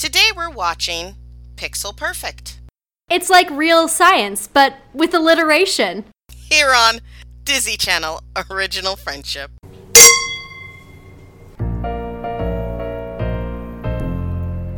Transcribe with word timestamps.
Today 0.00 0.30
we're 0.34 0.48
watching 0.48 1.14
Pixel 1.56 1.94
Perfect 1.94 2.58
It's 3.10 3.28
like 3.28 3.50
real 3.50 3.86
science, 3.86 4.48
but 4.48 4.76
with 4.94 5.12
alliteration. 5.12 6.06
here 6.32 6.72
on 6.74 7.00
Disney 7.44 7.76
Channel 7.76 8.22
Original 8.50 8.96
Friendship. 8.96 9.50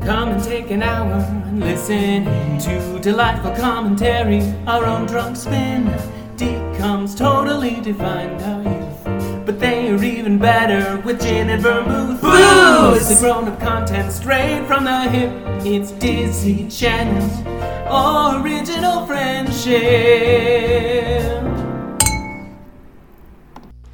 Come 0.00 0.30
and 0.30 0.42
take 0.42 0.72
an 0.72 0.82
hour 0.82 1.12
and 1.12 1.60
listen 1.60 2.24
to 2.58 2.98
delightful 2.98 3.52
commentary. 3.52 4.42
Our 4.66 4.84
own 4.86 5.06
drunk 5.06 5.36
spin 5.36 5.84
decomes 6.34 7.14
totally 7.14 7.80
defined 7.80 8.42
our 8.42 8.64
youth. 8.64 8.81
But 9.44 9.58
they 9.58 9.88
are 9.90 10.04
even 10.04 10.38
better 10.38 11.00
with 11.00 11.20
gin 11.20 11.50
and 11.50 11.60
vermouth. 11.60 12.20
Booze! 12.20 13.08
The 13.08 13.16
grown 13.20 13.48
up 13.48 13.58
content 13.58 14.12
straight 14.12 14.64
from 14.66 14.84
the 14.84 15.08
hip. 15.08 15.32
It's 15.66 15.90
Disney 15.92 16.68
Channel 16.68 17.28
Original 18.40 19.04
Friendship. 19.06 19.82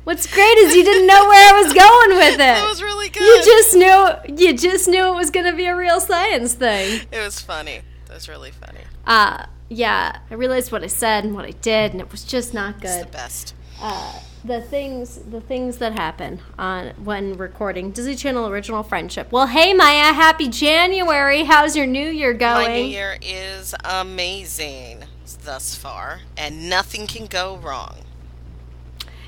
What's 0.05 0.27
great 0.27 0.59
is 0.59 0.74
you 0.74 0.84
didn't 0.84 1.07
know 1.07 1.27
where 1.27 1.55
I 1.55 1.62
was 1.62 1.73
going 1.73 2.19
with 2.19 2.35
it. 2.35 2.38
That 2.38 2.69
was 2.69 2.83
really 2.83 3.09
good. 3.09 3.23
You 3.23 3.43
just 3.45 3.74
knew 3.74 4.09
you 4.37 4.52
just 4.57 4.87
knew 4.88 5.12
it 5.12 5.15
was 5.16 5.30
gonna 5.30 5.55
be 5.55 5.65
a 5.66 5.74
real 5.77 6.01
science 6.01 6.55
thing. 6.55 7.07
It 7.10 7.21
was 7.21 7.41
funny. 7.41 7.80
That 8.07 8.15
was 8.15 8.29
really 8.29 8.51
funny. 8.51 8.80
Uh 9.07 9.46
yeah, 9.71 10.19
I 10.30 10.35
realized 10.35 10.73
what 10.73 10.83
I 10.83 10.87
said 10.87 11.24
and 11.24 11.35
what 11.35 11.45
I 11.45 11.51
did, 11.51 11.93
and 11.93 12.01
it 12.01 12.10
was 12.10 12.24
just 12.24 12.55
not 12.55 12.80
good. 12.80 12.88
It's 13.02 13.05
the 13.07 13.12
best. 13.12 13.55
Uh, 13.80 14.19
the 14.45 14.60
things, 14.60 15.16
the 15.16 15.41
things 15.41 15.78
that 15.78 15.92
happen 15.92 16.41
on 16.59 16.88
when 17.05 17.37
recording 17.37 17.91
Disney 17.91 18.15
Channel 18.15 18.48
Original 18.48 18.83
Friendship. 18.83 19.33
Well, 19.33 19.46
hey 19.46 19.74
Maya, 19.74 20.12
happy 20.12 20.48
January! 20.48 21.45
How's 21.45 21.77
your 21.77 21.87
New 21.87 22.09
Year 22.09 22.33
going? 22.33 22.69
My 22.69 22.77
new 22.82 22.88
year 22.88 23.16
is 23.20 23.74
amazing 23.84 25.04
thus 25.45 25.74
far, 25.74 26.21
and 26.37 26.68
nothing 26.68 27.07
can 27.07 27.26
go 27.26 27.57
wrong. 27.57 27.96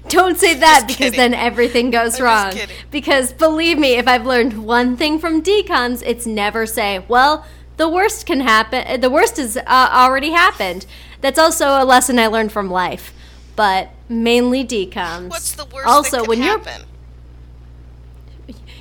Don't 0.09 0.39
say 0.39 0.55
that 0.55 0.85
Just 0.87 0.87
because 0.87 1.13
kidding. 1.13 1.33
then 1.33 1.35
everything 1.35 1.91
goes 1.91 2.19
I'm 2.19 2.25
wrong. 2.25 2.53
Because 2.91 3.33
believe 3.33 3.79
me, 3.79 3.95
if 3.95 4.09
I've 4.09 4.25
learned 4.25 4.65
one 4.65 4.97
thing 4.97 5.19
from 5.19 5.43
decons, 5.43 6.03
it's 6.07 6.27
never 6.27 6.67
say, 6.67 7.05
"Well, 7.09 7.45
the 7.77 7.89
worst 7.89 8.27
can 8.27 8.41
happen. 8.41 9.01
The 9.01 9.11
worst 9.11 9.37
has 9.37 9.57
uh, 9.57 9.63
already 9.67 10.31
happened." 10.31 10.87
That's 11.21 11.39
also 11.39 11.83
a 11.83 11.85
lesson 11.85 12.19
I 12.19 12.29
learned 12.29 12.51
from 12.51 12.71
life, 12.71 13.13
but 13.61 13.91
mainly 14.09 14.65
decons. 14.65 15.29
What's 15.29 15.53
the 15.53 15.67
worst 15.67 15.87
Also, 15.87 16.25
when 16.25 16.43
you're 16.43 16.59
happen? 16.59 16.87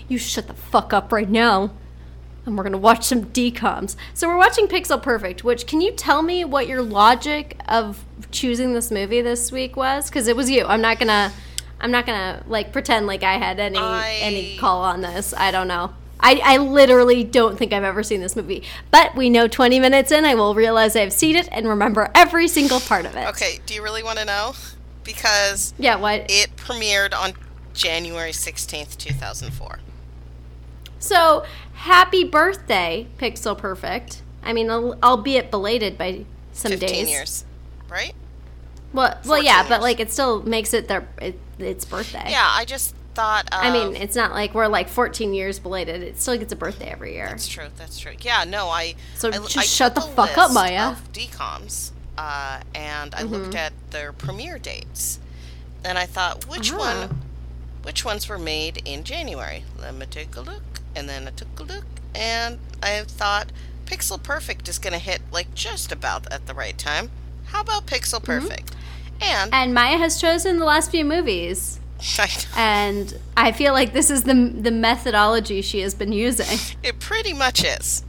you 0.07 0.17
shut 0.17 0.47
the 0.47 0.53
fuck 0.53 0.93
up 0.93 1.11
right 1.11 1.29
now. 1.29 1.71
And 2.45 2.57
we're 2.57 2.63
gonna 2.63 2.77
watch 2.77 3.03
some 3.03 3.25
decoms. 3.25 3.97
So 4.13 4.29
we're 4.29 4.37
watching 4.37 4.67
Pixel 4.69 5.03
Perfect. 5.03 5.43
Which 5.43 5.67
can 5.67 5.81
you 5.81 5.91
tell 5.91 6.21
me 6.21 6.45
what 6.45 6.65
your 6.69 6.81
logic 6.81 7.59
of 7.67 8.05
choosing 8.31 8.71
this 8.73 8.89
movie 8.89 9.21
this 9.21 9.51
week 9.51 9.75
was? 9.75 10.09
Because 10.09 10.29
it 10.29 10.37
was 10.37 10.49
you. 10.49 10.63
I'm 10.65 10.79
not 10.79 10.97
gonna. 10.97 11.33
I'm 11.81 11.91
not 11.91 12.05
gonna 12.05 12.41
like 12.47 12.71
pretend 12.71 13.05
like 13.05 13.21
I 13.21 13.33
had 13.33 13.59
any 13.59 13.77
I- 13.77 14.17
any 14.21 14.55
call 14.57 14.81
on 14.81 15.01
this. 15.01 15.33
I 15.33 15.51
don't 15.51 15.67
know. 15.67 15.93
I, 16.19 16.41
I 16.43 16.57
literally 16.57 17.23
don't 17.23 17.57
think 17.57 17.71
I've 17.73 17.83
ever 17.83 18.03
seen 18.03 18.19
this 18.21 18.35
movie. 18.35 18.63
But 18.91 19.15
we 19.15 19.29
know 19.29 19.47
20 19.47 19.79
minutes 19.79 20.11
in, 20.11 20.25
I 20.25 20.35
will 20.35 20.53
realize 20.53 20.95
I've 20.95 21.13
seen 21.13 21.35
it 21.35 21.47
and 21.51 21.67
remember 21.67 22.09
every 22.13 22.47
single 22.47 22.79
part 22.79 23.05
of 23.05 23.15
it. 23.15 23.27
Okay, 23.29 23.59
do 23.65 23.73
you 23.73 23.81
really 23.81 24.03
want 24.03 24.19
to 24.19 24.25
know? 24.25 24.53
Because 25.03 25.73
Yeah. 25.79 25.95
What? 25.95 26.25
it 26.29 26.55
premiered 26.57 27.13
on 27.17 27.33
January 27.73 28.31
16th, 28.31 28.97
2004. 28.97 29.79
So 30.99 31.45
happy 31.73 32.25
birthday, 32.25 33.07
Pixel 33.17 33.57
Perfect. 33.57 34.21
I 34.43 34.53
mean, 34.53 34.69
albeit 34.69 35.49
belated 35.51 35.97
by 35.97 36.25
some 36.51 36.71
15 36.71 36.89
days. 36.89 37.09
years, 37.09 37.45
right? 37.89 38.13
Well, 38.91 39.17
well, 39.25 39.41
yeah, 39.41 39.61
14 39.61 39.69
but 39.69 39.81
like 39.81 39.99
it 39.99 40.11
still 40.11 40.41
makes 40.43 40.73
it 40.73 40.87
their 40.87 41.07
it, 41.21 41.39
its 41.59 41.85
birthday. 41.85 42.27
Yeah, 42.29 42.45
I 42.45 42.65
just 42.65 42.95
thought. 43.13 43.45
Of, 43.53 43.59
I 43.63 43.71
mean, 43.71 43.95
it's 43.95 44.15
not 44.15 44.31
like 44.31 44.53
we're 44.53 44.67
like 44.67 44.89
14 44.89 45.33
years 45.33 45.59
belated. 45.59 46.01
It 46.03 46.19
still 46.19 46.37
gets 46.37 46.53
a 46.53 46.55
birthday 46.55 46.89
every 46.91 47.13
year. 47.13 47.27
That's 47.29 47.47
true. 47.47 47.65
That's 47.77 47.99
true. 47.99 48.13
Yeah, 48.21 48.43
no, 48.47 48.69
I. 48.69 48.95
So 49.15 49.29
I, 49.29 49.31
just 49.33 49.57
I 49.57 49.61
shut 49.63 49.95
the 49.95 50.01
fuck 50.01 50.37
up, 50.37 50.51
Maya. 50.53 50.91
Of 50.91 51.11
decoms, 51.13 51.91
uh, 52.17 52.61
and 52.75 53.13
I 53.15 53.23
Mm-hmm. 53.23 53.33
looked 53.33 53.55
at 53.55 53.73
their 53.91 54.11
premiere 54.13 54.57
dates, 54.59 55.19
and 55.83 55.97
I 55.97 56.05
thought, 56.05 56.45
which 56.47 56.71
Ah. 56.73 56.77
one, 56.77 57.21
which 57.83 58.03
ones 58.05 58.27
were 58.29 58.37
made 58.39 58.81
in 58.85 59.03
January? 59.03 59.63
Let 59.79 59.95
me 59.95 60.05
take 60.05 60.35
a 60.35 60.41
look, 60.41 60.63
and 60.95 61.07
then 61.09 61.27
I 61.27 61.31
took 61.31 61.59
a 61.59 61.63
look, 61.63 61.85
and 62.15 62.59
I 62.83 63.03
thought 63.07 63.51
Pixel 63.85 64.21
Perfect 64.21 64.67
is 64.69 64.77
going 64.79 64.93
to 64.93 64.99
hit 64.99 65.21
like 65.31 65.53
just 65.55 65.91
about 65.91 66.31
at 66.31 66.45
the 66.47 66.53
right 66.53 66.77
time. 66.77 67.09
How 67.47 67.61
about 67.61 67.85
Pixel 67.87 68.23
Perfect? 68.23 68.71
And 69.21 69.51
Mm-hmm. 69.51 69.53
And 69.53 69.73
Maya 69.73 69.97
has 69.97 70.21
chosen 70.21 70.59
the 70.59 70.65
last 70.65 70.91
few 70.91 71.03
movies, 71.03 71.79
and 72.55 73.17
I 73.35 73.51
feel 73.51 73.73
like 73.73 73.93
this 73.93 74.09
is 74.09 74.23
the 74.23 74.33
the 74.33 74.71
methodology 74.71 75.61
she 75.61 75.81
has 75.81 75.93
been 75.93 76.11
using. 76.13 76.57
it 76.83 76.99
pretty 76.99 77.33
much 77.33 77.63
is. 77.63 78.03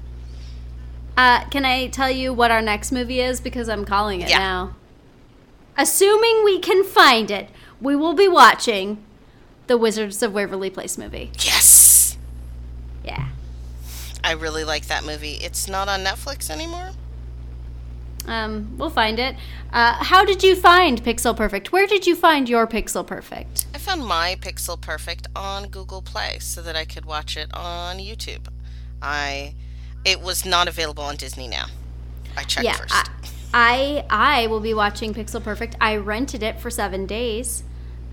Uh, 1.16 1.44
can 1.50 1.64
I 1.64 1.88
tell 1.88 2.10
you 2.10 2.32
what 2.32 2.50
our 2.50 2.62
next 2.62 2.92
movie 2.92 3.20
is 3.20 3.40
because 3.40 3.68
I'm 3.68 3.84
calling 3.84 4.20
it 4.22 4.30
Yeah. 4.30 4.38
now? 4.38 4.76
Assuming 5.76 6.44
we 6.44 6.58
can 6.58 6.84
find 6.84 7.30
it, 7.30 7.48
we 7.80 7.94
will 7.96 8.14
be 8.14 8.28
watching 8.28 9.02
the 9.66 9.76
Wizards 9.76 10.22
of 10.22 10.32
Waverly 10.32 10.70
Place 10.70 10.96
movie. 10.98 11.30
Yes, 11.40 12.16
Yeah. 13.04 13.28
I 14.22 14.32
really 14.32 14.64
like 14.64 14.86
that 14.86 15.04
movie. 15.04 15.34
It's 15.34 15.66
not 15.68 15.88
on 15.88 16.04
Netflix 16.04 16.50
anymore. 16.50 16.90
Um, 18.30 18.78
we'll 18.78 18.90
find 18.90 19.18
it. 19.18 19.34
Uh, 19.72 19.94
how 19.94 20.24
did 20.24 20.44
you 20.44 20.54
find 20.54 21.02
Pixel 21.02 21.36
Perfect? 21.36 21.72
Where 21.72 21.88
did 21.88 22.06
you 22.06 22.14
find 22.14 22.48
your 22.48 22.64
Pixel 22.66 23.04
Perfect? 23.04 23.66
I 23.74 23.78
found 23.78 24.06
my 24.06 24.36
Pixel 24.40 24.80
Perfect 24.80 25.26
on 25.34 25.68
Google 25.68 26.00
Play 26.00 26.38
so 26.38 26.62
that 26.62 26.76
I 26.76 26.84
could 26.84 27.04
watch 27.04 27.36
it 27.36 27.52
on 27.52 27.98
YouTube. 27.98 28.46
I 29.02 29.54
it 30.04 30.20
was 30.20 30.46
not 30.46 30.68
available 30.68 31.02
on 31.02 31.16
Disney 31.16 31.48
now. 31.48 31.66
I 32.36 32.44
checked 32.44 32.64
yeah, 32.64 32.76
first. 32.76 32.94
I, 32.94 33.10
I 33.52 34.04
I 34.08 34.46
will 34.46 34.60
be 34.60 34.74
watching 34.74 35.12
Pixel 35.12 35.42
Perfect. 35.42 35.74
I 35.80 35.96
rented 35.96 36.44
it 36.44 36.60
for 36.60 36.70
seven 36.70 37.06
days, 37.06 37.64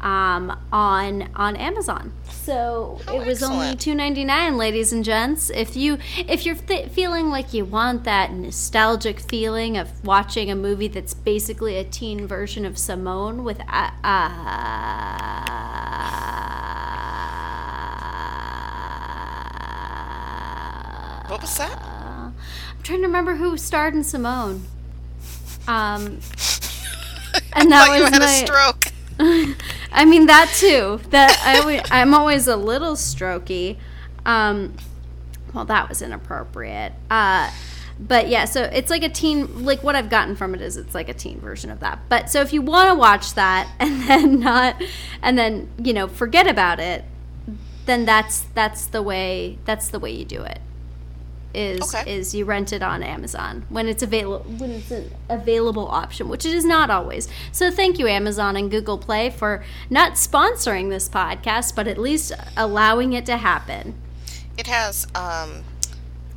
um, 0.01 0.57
on 0.71 1.29
on 1.35 1.55
Amazon. 1.55 2.13
So 2.29 2.99
How 3.05 3.19
it 3.19 3.25
was 3.25 3.43
only 3.43 3.57
excellent. 3.67 3.81
two 3.81 3.95
ninety 3.95 4.23
nine, 4.23 4.57
ladies 4.57 4.93
and 4.93 5.03
gents. 5.03 5.49
If 5.49 5.75
you 5.75 5.97
if 6.17 6.45
you're 6.45 6.55
th- 6.55 6.89
feeling 6.89 7.29
like 7.29 7.53
you 7.53 7.65
want 7.65 8.03
that 8.05 8.31
nostalgic 8.31 9.19
feeling 9.19 9.77
of 9.77 10.03
watching 10.05 10.49
a 10.49 10.55
movie 10.55 10.87
that's 10.87 11.13
basically 11.13 11.77
a 11.77 11.83
teen 11.83 12.25
version 12.27 12.65
of 12.65 12.77
Simone 12.77 13.43
with 13.43 13.59
uh, 13.67 13.91
uh, 14.03 15.33
what 21.27 21.41
was 21.41 21.57
that? 21.57 21.77
uh, 21.81 22.31
I'm 22.31 22.83
trying 22.83 23.01
to 23.01 23.07
remember 23.07 23.35
who 23.35 23.57
starred 23.57 23.93
in 23.93 24.03
Simone. 24.03 24.65
Um, 25.67 26.03
and 27.53 27.71
that 27.71 27.89
was 27.99 28.09
had 28.09 28.19
my. 28.21 28.25
a 28.25 28.45
stroke. 28.45 28.86
I 29.91 30.05
mean 30.05 30.27
that 30.27 30.53
too. 30.55 30.99
That 31.09 31.39
I'm 31.91 32.13
always 32.13 32.47
a 32.47 32.55
little 32.55 32.93
strokey. 32.93 33.77
Um, 34.25 34.75
well, 35.53 35.65
that 35.65 35.89
was 35.89 36.01
inappropriate. 36.01 36.93
Uh, 37.09 37.51
but 37.99 38.29
yeah, 38.29 38.45
so 38.45 38.63
it's 38.63 38.91
like 38.91 39.03
a 39.03 39.09
teen. 39.09 39.65
Like 39.65 39.83
what 39.83 39.95
I've 39.95 40.09
gotten 40.09 40.35
from 40.35 40.53
it 40.53 40.61
is 40.61 40.77
it's 40.77 40.93
like 40.93 41.09
a 41.09 41.13
teen 41.13 41.39
version 41.39 41.71
of 41.71 41.79
that. 41.79 41.99
But 42.09 42.29
so 42.29 42.41
if 42.41 42.53
you 42.53 42.61
want 42.61 42.89
to 42.89 42.95
watch 42.95 43.33
that 43.33 43.69
and 43.79 44.03
then 44.03 44.39
not, 44.39 44.81
and 45.21 45.37
then 45.37 45.69
you 45.83 45.93
know 45.93 46.07
forget 46.07 46.47
about 46.47 46.79
it, 46.79 47.05
then 47.85 48.05
that's 48.05 48.41
that's 48.53 48.85
the 48.85 49.01
way 49.01 49.57
that's 49.65 49.89
the 49.89 49.99
way 49.99 50.11
you 50.11 50.25
do 50.25 50.43
it. 50.43 50.59
Is 51.53 51.95
Okay. 51.95 52.11
is 52.17 52.35
you 52.35 52.45
rent 52.45 52.71
it 52.73 52.83
on 52.83 53.01
Amazon 53.01 53.65
when 53.69 53.87
it's 53.87 54.03
available 54.03 54.45
when 54.57 54.69
it's 54.71 54.91
an 54.91 55.09
available 55.29 55.87
option, 55.87 56.27
which 56.29 56.45
it 56.45 56.53
is 56.53 56.65
not 56.65 56.89
always. 56.91 57.27
So 57.51 57.71
thank 57.71 57.97
you 57.97 58.07
Amazon 58.07 58.55
and 58.57 58.69
Google 58.69 58.97
Play 58.97 59.29
for 59.29 59.63
not 59.89 60.13
sponsoring 60.13 60.89
this 60.89 61.07
podcast, 61.09 61.73
but 61.73 61.87
at 61.87 61.97
least 61.97 62.31
allowing 62.55 63.13
it 63.13 63.25
to 63.27 63.37
happen. 63.37 63.95
It 64.57 64.67
has 64.67 65.07
um 65.15 65.63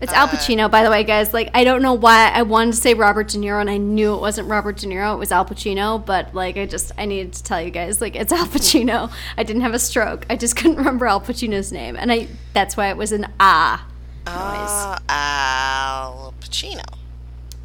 It's 0.01 0.13
Al 0.15 0.25
Uh, 0.27 0.31
Pacino, 0.31 0.71
by 0.71 0.83
the 0.83 0.89
way, 0.91 1.05
guys. 1.05 1.35
Like, 1.35 1.51
I 1.53 1.63
don't 1.65 1.83
know 1.83 1.93
why 1.93 2.31
I 2.31 2.41
wanted 2.41 2.71
to 2.71 2.81
say 2.81 2.95
Robert 2.95 3.29
De 3.29 3.37
Niro, 3.39 3.61
and 3.61 3.69
I 3.69 3.77
knew 3.77 4.15
it 4.15 4.21
wasn't 4.21 4.49
Robert 4.49 4.79
De 4.79 4.87
Niro. 4.87 5.13
It 5.13 5.19
was 5.19 5.31
Al 5.33 5.45
Pacino, 5.45 6.03
but 6.07 6.35
like, 6.35 6.57
I 6.57 6.65
just 6.65 6.93
I 6.97 7.05
needed 7.05 7.35
to 7.35 7.43
tell 7.43 7.61
you 7.61 7.71
guys, 7.71 8.01
like, 8.01 8.17
it's 8.17 8.33
Al 8.33 8.47
Pacino. 8.57 9.11
I 9.37 9.43
didn't 9.43 9.61
have 9.63 9.75
a 9.75 9.79
stroke. 9.79 10.25
I 10.31 10.37
just 10.37 10.57
couldn't 10.57 10.77
remember 10.79 11.07
Al 11.07 11.21
Pacino's 11.21 11.71
name, 11.73 11.97
and 11.97 12.11
I 12.11 12.29
that's 12.55 12.77
why 12.79 12.89
it 12.89 12.97
was 12.97 13.13
an 13.13 13.27
ah. 13.41 13.87
Uh, 14.27 14.99
Al 15.09 16.35
Pacino, 16.41 16.83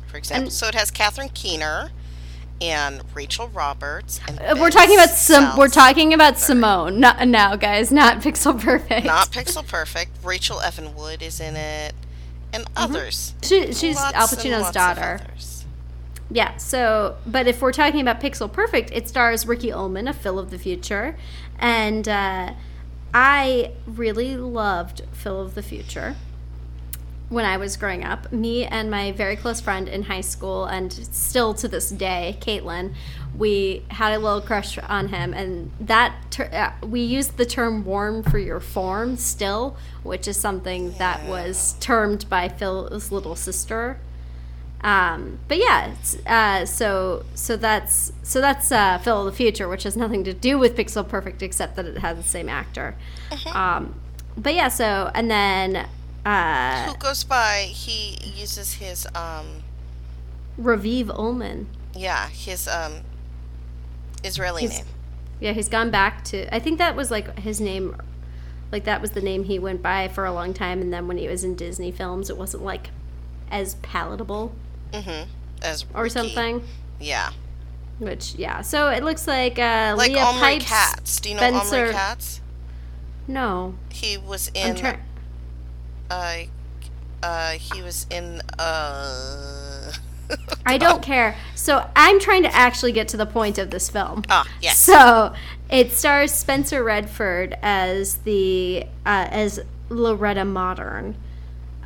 for 0.07 0.17
example. 0.17 0.45
And- 0.45 0.53
so 0.53 0.67
it 0.67 0.75
has 0.75 0.91
Catherine 0.91 1.29
Keener 1.29 1.91
and 2.61 3.01
Rachel 3.13 3.49
Roberts. 3.49 4.19
And 4.27 4.39
Uh, 4.39 4.55
we're 4.57 4.69
Ben 4.69 4.71
talking 4.71 4.95
about 4.95 5.09
some. 5.09 5.57
We're 5.57 5.67
talking 5.67 6.13
about 6.13 6.37
Simone, 6.37 6.99
not 6.99 7.27
now, 7.27 7.55
guys. 7.55 7.91
Not 7.91 8.21
Pixel 8.21 8.59
Perfect. 8.59 9.05
Not 9.05 9.27
Pixel 9.31 9.65
Perfect. 9.67 10.11
Rachel 10.23 10.61
Evan 10.61 10.95
Wood 10.95 11.21
is 11.21 11.39
in 11.39 11.55
it, 11.55 11.93
and 12.53 12.65
Oh, 12.77 12.87
feathers. 12.87 13.33
She, 13.43 13.73
she's 13.73 13.97
Lots 13.97 14.15
Al 14.15 14.27
Pacino's 14.27 14.71
daughter. 14.71 15.19
Yeah, 16.31 16.57
so, 16.57 17.17
but 17.27 17.45
if 17.47 17.61
we're 17.61 17.71
talking 17.71 18.01
about 18.01 18.19
Pixel 18.19 18.51
Perfect, 18.51 18.89
it 18.91 19.07
stars 19.07 19.45
Ricky 19.45 19.71
Ullman, 19.71 20.07
a 20.07 20.13
Phil 20.13 20.39
of 20.39 20.49
the 20.49 20.57
Future. 20.57 21.15
And 21.59 22.07
uh, 22.09 22.53
I 23.13 23.73
really 23.85 24.35
loved 24.35 25.03
Phil 25.11 25.39
of 25.39 25.53
the 25.53 25.61
Future 25.61 26.15
when 27.29 27.45
I 27.45 27.57
was 27.57 27.77
growing 27.77 28.03
up. 28.03 28.31
Me 28.31 28.65
and 28.65 28.91
my 28.91 29.11
very 29.11 29.35
close 29.35 29.59
friend 29.59 29.87
in 29.87 30.03
high 30.03 30.21
school, 30.21 30.65
and 30.65 30.93
still 30.93 31.53
to 31.55 31.67
this 31.67 31.89
day, 31.89 32.37
Caitlin, 32.41 32.93
we 33.37 33.83
had 33.89 34.13
a 34.13 34.19
little 34.19 34.41
crush 34.41 34.77
on 34.77 35.09
him. 35.09 35.33
And 35.33 35.71
that, 35.79 36.15
ter- 36.29 36.49
uh, 36.51 36.85
we 36.85 37.01
used 37.01 37.37
the 37.37 37.45
term 37.45 37.83
warm 37.83 38.23
for 38.23 38.37
your 38.37 38.59
form 38.59 39.17
still, 39.17 39.75
which 40.03 40.27
is 40.27 40.37
something 40.37 40.91
that 40.93 41.25
was 41.25 41.75
termed 41.79 42.29
by 42.29 42.47
Phil's 42.47 43.11
little 43.11 43.35
sister 43.35 43.97
um, 44.85 45.39
but 45.47 45.57
yeah, 45.57 45.93
it's, 45.93 46.15
uh, 46.27 46.63
so 46.67 47.25
so 47.33 47.57
that's 47.57 48.13
so 48.21 48.39
that's 48.39 48.71
uh, 48.71 48.99
Phil 48.99 49.21
of 49.21 49.25
the 49.25 49.31
Future, 49.31 49.67
which 49.67 49.81
has 49.81 49.97
nothing 49.97 50.23
to 50.25 50.33
do 50.33 50.59
with 50.59 50.77
Pixel 50.77 51.07
Perfect 51.07 51.41
except 51.41 51.75
that 51.77 51.85
it 51.85 51.97
has 51.97 52.17
the 52.17 52.23
same 52.23 52.47
actor. 52.47 52.95
Um, 53.55 53.95
but 54.37 54.53
yeah, 54.53 54.67
so 54.67 55.09
and 55.15 55.31
then 55.31 55.87
uh, 56.25 56.85
Who 56.85 56.97
goes 56.97 57.23
by? 57.23 57.67
He 57.69 58.17
uses 58.35 58.73
his 58.75 59.07
um 59.15 59.63
Raviv 60.59 61.09
Ullman. 61.17 61.67
yeah 61.93 62.27
his 62.29 62.67
um 62.67 63.01
Israeli 64.23 64.61
He's- 64.63 64.77
name. 64.79 64.87
Yeah, 65.41 65.51
he's 65.51 65.67
gone 65.67 65.91
back 65.91 66.23
to. 66.25 66.53
I 66.55 66.59
think 66.59 66.77
that 66.77 66.95
was 66.95 67.11
like 67.11 67.37
his 67.39 67.59
name, 67.59 67.95
like 68.71 68.85
that 68.85 69.01
was 69.01 69.11
the 69.11 69.21
name 69.21 69.43
he 69.43 69.59
went 69.59 69.81
by 69.81 70.07
for 70.07 70.23
a 70.25 70.31
long 70.31 70.53
time. 70.53 70.81
And 70.81 70.93
then 70.93 71.09
when 71.09 71.17
he 71.17 71.27
was 71.27 71.43
in 71.43 71.55
Disney 71.55 71.91
films, 71.91 72.29
it 72.29 72.37
wasn't 72.37 72.63
like 72.63 72.89
as 73.51 73.75
palatable 73.75 74.53
Mm-hmm. 74.93 75.29
As 75.61 75.85
or 75.93 76.03
Ricky. 76.03 76.13
something. 76.13 76.63
Yeah, 77.01 77.31
Which 77.99 78.35
yeah, 78.35 78.61
so 78.61 78.87
it 78.87 79.03
looks 79.03 79.27
like 79.27 79.59
uh, 79.59 79.95
like 79.97 80.11
Leah 80.13 80.23
Omri 80.23 80.39
Pipes. 80.41 80.65
Katz. 80.69 81.19
Do 81.19 81.29
you 81.29 81.35
know 81.35 81.41
Spencer- 81.41 81.79
Omri 81.81 81.93
Katz? 81.93 82.41
No, 83.27 83.75
He 83.91 84.17
was 84.17 84.49
I'm 84.55 84.77
in. 84.77 84.97
Uh, 86.09 86.43
uh, 87.23 87.51
he 87.51 87.81
was 87.81 88.05
in. 88.09 88.41
Uh. 88.59 89.91
I 90.65 90.77
don't 90.77 91.03
care. 91.03 91.35
So 91.53 91.87
I'm 91.95 92.19
trying 92.19 92.43
to 92.43 92.55
actually 92.55 92.91
get 92.91 93.07
to 93.09 93.17
the 93.17 93.25
point 93.25 93.57
of 93.57 93.69
this 93.69 93.89
film. 93.89 94.23
Ah, 94.29 94.47
yes. 94.61 94.77
So 94.79 95.33
it 95.69 95.91
stars 95.91 96.31
Spencer 96.31 96.83
Redford 96.83 97.57
as 97.61 98.17
the 98.17 98.85
uh, 99.05 99.27
as 99.29 99.59
Loretta 99.89 100.45
Modern. 100.45 101.15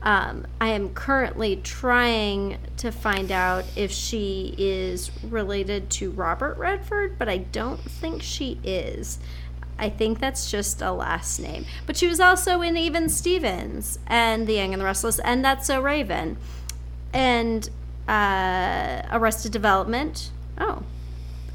Um, 0.02 0.48
I 0.62 0.70
am 0.70 0.94
currently 0.94 1.58
trying 1.58 2.58
to 2.78 2.92
find 2.92 3.32
out 3.32 3.66
if 3.76 3.92
she 3.92 4.56
is 4.58 5.12
related 5.24 5.90
to 5.92 6.12
Robert 6.12 6.58
Redford, 6.58 7.20
but 7.20 7.28
I 7.28 7.38
don't 7.38 7.82
think 7.82 8.22
she 8.22 8.60
is. 8.64 9.20
I 9.80 9.90
think 9.90 10.20
that's 10.20 10.52
just 10.52 10.82
a 10.82 10.92
last 10.92 11.40
name. 11.40 11.66
But 11.86 11.98
she 11.98 12.08
was 12.08 12.20
also 12.20 12.62
in 12.62 12.78
Even 12.78 13.10
Stevens 13.10 13.98
and 14.06 14.46
The 14.46 14.54
Young 14.54 14.74
and 14.74 14.82
the 14.82 14.86
Restless, 14.86 15.20
and 15.20 15.44
That's 15.44 15.68
So 15.68 15.82
Raven, 15.82 16.38
and 17.14 17.70
uh, 18.08 19.04
Arrested 19.12 19.52
Development. 19.52 20.32
Oh, 20.58 20.84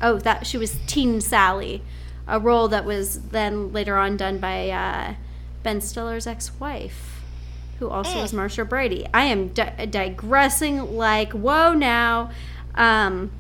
oh, 0.01 0.19
that 0.19 0.47
she 0.47 0.57
was 0.57 0.77
Teen 0.87 1.21
Sally, 1.21 1.83
a 2.27 2.41
role 2.41 2.69
that 2.69 2.85
was 2.85 3.21
then 3.29 3.73
later 3.73 3.97
on 3.97 4.17
done 4.17 4.39
by 4.39 4.71
uh, 4.71 5.15
Ben 5.63 5.81
Stiller's 5.81 6.27
ex-wife, 6.27 7.23
who 7.79 7.89
also 7.89 8.23
was 8.23 8.33
Marcia 8.33 8.65
Brady. 8.65 9.07
I 9.13 9.25
am 9.25 9.49
di- 9.49 9.87
digressing 9.87 10.97
like 10.97 11.33
whoa 11.33 11.75
now. 11.75 12.31
Um, 12.75 13.31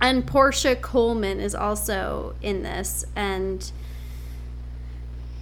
and 0.00 0.26
Porscha 0.26 0.78
Coleman 0.80 1.40
is 1.40 1.54
also 1.54 2.34
in 2.42 2.62
this, 2.62 3.06
and 3.16 3.72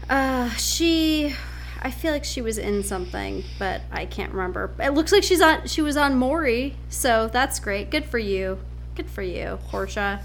uh, 0.09 0.51
she. 0.51 1.35
I 1.83 1.91
feel 1.91 2.13
like 2.13 2.25
she 2.25 2.41
was 2.41 2.57
in 2.57 2.83
something, 2.83 3.45
but 3.59 3.83
I 3.93 4.07
can't 4.07 4.33
remember. 4.33 4.71
It 4.79 4.91
looks 4.95 5.13
like 5.13 5.23
she's 5.23 5.43
on. 5.43 5.67
She 5.67 5.83
was 5.83 5.97
on 5.97 6.17
Maury, 6.17 6.77
so 6.89 7.29
that's 7.29 7.61
great. 7.61 7.91
Good 7.91 8.07
for 8.07 8.19
you. 8.19 8.59
Good 8.95 9.11
for 9.11 9.23
you, 9.23 9.59
Porscha. 9.71 10.23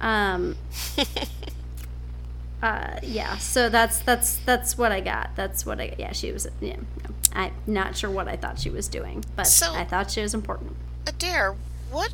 Um, 0.00 0.56
uh, 2.62 2.98
yeah. 3.02 3.36
So 3.36 3.68
that's 3.68 3.98
that's 4.00 4.38
that's 4.38 4.78
what 4.78 4.90
I 4.92 5.00
got. 5.00 5.36
That's 5.36 5.66
what 5.66 5.80
I. 5.80 5.94
Yeah, 5.98 6.12
she 6.12 6.32
was. 6.32 6.46
Yeah, 6.60 6.76
no. 6.76 7.14
I'm 7.32 7.52
not 7.66 7.96
sure 7.96 8.10
what 8.10 8.28
I 8.28 8.36
thought 8.36 8.58
she 8.58 8.70
was 8.70 8.88
doing, 8.88 9.24
but 9.36 9.46
So- 9.46 9.74
I 9.74 9.84
thought 9.84 10.10
she 10.10 10.22
was 10.22 10.32
important. 10.32 10.74
Adair, 11.06 11.54
what 11.90 12.12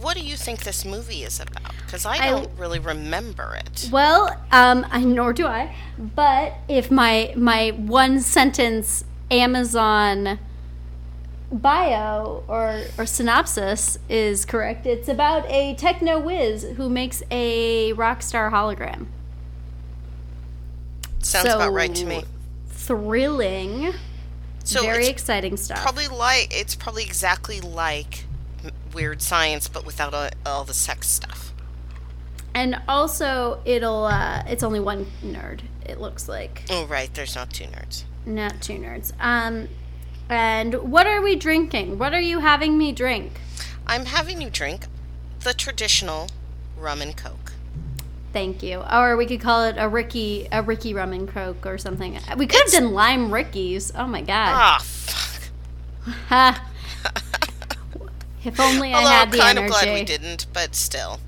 what 0.00 0.16
do 0.16 0.22
you 0.22 0.36
think 0.36 0.60
this 0.64 0.84
movie 0.84 1.22
is 1.24 1.40
about? 1.40 1.72
Because 1.84 2.04
I 2.06 2.12
I- 2.16 2.30
don't 2.30 2.50
really 2.58 2.78
remember 2.78 3.54
it. 3.56 3.88
Well, 3.92 4.28
um, 4.52 4.86
I, 4.90 5.00
nor 5.02 5.32
do 5.32 5.46
I. 5.46 5.74
But 5.98 6.54
if 6.68 6.90
my 6.90 7.32
my 7.36 7.70
one 7.70 8.20
sentence 8.20 9.04
Amazon 9.30 10.38
bio 11.52 12.44
or 12.46 12.82
or 12.96 13.06
synopsis 13.06 13.98
is 14.08 14.44
correct, 14.44 14.86
it's 14.86 15.08
about 15.08 15.44
a 15.50 15.74
techno 15.74 16.18
whiz 16.20 16.64
who 16.76 16.88
makes 16.88 17.22
a 17.30 17.92
rock 17.94 18.22
star 18.22 18.50
hologram. 18.50 19.06
Sounds 21.20 21.46
about 21.48 21.72
right 21.72 21.94
to 21.94 22.04
me. 22.06 22.24
Thrilling, 22.68 23.92
So 24.64 24.80
very 24.82 25.06
exciting 25.06 25.56
stuff. 25.56 25.80
probably 25.82 26.08
like 26.08 26.48
it's 26.50 26.74
probably 26.74 27.04
exactly 27.04 27.60
like 27.60 28.24
Weird 28.92 29.22
Science, 29.22 29.68
but 29.68 29.84
without 29.86 30.12
all, 30.14 30.28
all 30.44 30.64
the 30.64 30.74
sex 30.74 31.08
stuff. 31.08 31.52
and 32.54 32.80
also, 32.88 33.60
it'll 33.64 34.04
uh, 34.04 34.42
it's 34.46 34.62
only 34.62 34.80
one 34.80 35.06
nerd. 35.24 35.60
It 35.84 36.00
looks 36.00 36.28
like. 36.28 36.62
Oh, 36.70 36.86
right. 36.86 37.12
There's 37.12 37.34
not 37.34 37.50
two 37.50 37.64
nerds. 37.64 38.04
Not 38.26 38.60
two 38.60 38.74
nerds. 38.74 39.12
Um, 39.20 39.68
and 40.28 40.74
what 40.74 41.06
are 41.06 41.20
we 41.20 41.34
drinking? 41.36 41.98
What 41.98 42.14
are 42.14 42.20
you 42.20 42.38
having 42.40 42.78
me 42.78 42.92
drink? 42.92 43.32
I'm 43.86 44.04
having 44.06 44.40
you 44.40 44.50
drink 44.50 44.86
the 45.40 45.52
traditional 45.54 46.28
rum 46.78 47.02
and 47.02 47.16
coke. 47.16 47.52
Thank 48.32 48.62
you. 48.62 48.84
Or 48.92 49.16
we 49.16 49.26
could 49.26 49.40
call 49.40 49.64
it 49.64 49.74
a 49.78 49.88
Ricky, 49.88 50.46
a 50.52 50.62
Ricky 50.62 50.94
rum 50.94 51.12
and 51.12 51.26
coke 51.28 51.66
or 51.66 51.78
something. 51.78 52.16
We 52.36 52.46
could 52.46 52.60
have 52.62 52.70
done 52.70 52.92
lime 52.92 53.32
Rickies. 53.34 53.90
Oh 53.96 54.06
my 54.06 54.20
god. 54.20 54.52
Ah, 54.54 54.78
fuck. 54.82 55.42
Ha. 56.28 56.69
If 58.44 58.58
only 58.60 58.92
I 58.92 58.98
Although 58.98 59.08
had 59.10 59.22
I'm 59.28 59.30
the 59.30 59.38
kind 59.38 59.58
energy. 59.58 59.74
of 59.74 59.80
glad 59.82 59.94
we 59.94 60.04
didn't, 60.04 60.46
but 60.52 60.74
still. 60.74 61.20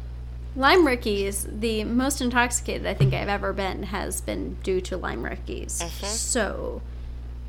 Lime 0.55 0.87
Rickies, 0.87 1.47
the 1.51 1.85
most 1.85 2.21
intoxicated 2.21 2.87
I 2.87 2.93
think 2.95 3.15
I've 3.15 3.29
ever 3.29 3.53
been 3.53 3.85
has 3.85 4.21
been 4.21 4.55
due 4.63 4.81
to 4.83 4.97
lime 4.99 5.23
Rickies. 5.25 5.81
Mm-hmm. 5.83 6.07
So 6.07 6.83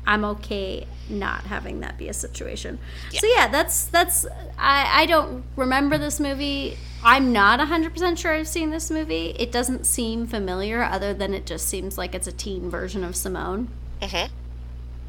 I'm 0.06 0.24
okay 0.24 0.86
not 1.08 1.44
having 1.44 1.80
that 1.80 1.98
be 1.98 2.08
a 2.08 2.14
situation. 2.14 2.78
So 3.10 3.26
yeah, 3.26 3.48
that's 3.48 3.84
that's 3.86 4.24
I 4.58 5.02
I 5.02 5.06
don't 5.06 5.44
remember 5.56 5.98
this 5.98 6.18
movie. 6.18 6.78
I'm 7.06 7.32
not 7.34 7.60
100% 7.60 8.16
sure 8.16 8.32
I've 8.32 8.48
seen 8.48 8.70
this 8.70 8.90
movie. 8.90 9.34
It 9.38 9.52
doesn't 9.52 9.84
seem 9.84 10.26
familiar 10.26 10.82
other 10.82 11.12
than 11.12 11.34
it 11.34 11.44
just 11.44 11.68
seems 11.68 11.98
like 11.98 12.14
it's 12.14 12.26
a 12.26 12.32
teen 12.32 12.70
version 12.70 13.04
of 13.04 13.14
Simone. 13.14 13.68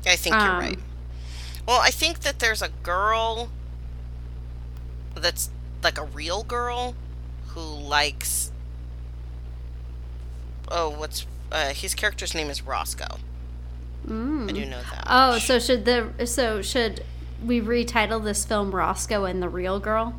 I 0.05 0.17
think 0.17 0.35
you're 0.35 0.43
Um, 0.43 0.59
right. 0.59 0.79
Well, 1.65 1.79
I 1.79 1.91
think 1.91 2.19
that 2.19 2.39
there's 2.39 2.61
a 2.61 2.69
girl 2.83 3.49
that's 5.15 5.49
like 5.83 5.97
a 5.97 6.05
real 6.05 6.43
girl 6.43 6.95
who 7.47 7.61
likes. 7.61 8.51
Oh, 10.69 10.89
what's 10.89 11.25
uh, 11.51 11.69
his 11.69 11.93
character's 11.95 12.33
name 12.33 12.49
is 12.49 12.61
Roscoe. 12.61 13.17
I 14.07 14.51
do 14.51 14.65
know 14.65 14.81
that. 14.91 15.07
Oh, 15.07 15.39
so 15.39 15.57
should 15.57 15.85
the 15.85 16.25
so 16.27 16.61
should 16.61 17.03
we 17.43 17.59
retitle 17.59 18.23
this 18.23 18.45
film 18.45 18.73
Roscoe 18.73 19.25
and 19.25 19.41
the 19.41 19.49
Real 19.49 19.79
Girl? 19.79 20.13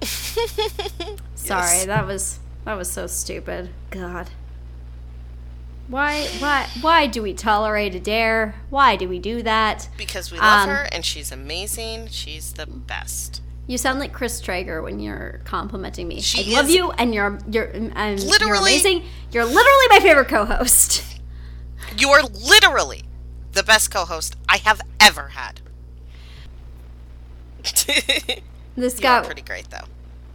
Sorry, 0.02 1.16
Yes. 1.34 1.86
that 1.86 2.06
was 2.06 2.38
that 2.64 2.74
was 2.74 2.90
so 2.90 3.06
stupid. 3.06 3.70
God. 3.90 4.30
Why 5.88 6.26
why 6.40 6.68
why 6.80 7.06
do 7.06 7.22
we 7.22 7.32
tolerate 7.32 7.94
Adair? 7.94 8.54
Why 8.70 8.96
do 8.96 9.08
we 9.08 9.18
do 9.18 9.42
that? 9.42 9.88
because 9.96 10.32
we 10.32 10.38
love 10.38 10.68
um, 10.68 10.74
her 10.74 10.88
and 10.92 11.04
she's 11.04 11.30
amazing. 11.30 12.08
She's 12.08 12.52
the 12.54 12.66
best. 12.66 13.40
You 13.68 13.78
sound 13.78 13.98
like 13.98 14.12
Chris 14.12 14.40
Traeger 14.40 14.80
when 14.82 15.00
you're 15.00 15.40
complimenting 15.44 16.06
me. 16.08 16.20
She 16.20 16.52
I 16.54 16.56
love 16.60 16.70
you, 16.70 16.90
and 16.92 17.12
you're 17.14 17.38
you're 17.50 17.74
um, 17.74 17.90
you're 17.94 18.16
Literally- 18.16 18.58
amazing. 18.72 19.04
You're 19.32 19.44
literally 19.44 19.86
my 19.90 19.98
favorite 20.00 20.28
co-host. 20.28 21.02
You 21.98 22.10
are 22.10 22.22
literally 22.24 23.04
the 23.52 23.62
best 23.62 23.90
co-host 23.90 24.36
I 24.48 24.58
have 24.58 24.80
ever 25.00 25.28
had. 25.28 25.60
This 28.76 28.96
you 28.96 29.00
got 29.00 29.24
pretty 29.24 29.40
great 29.40 29.70
though. 29.70 29.86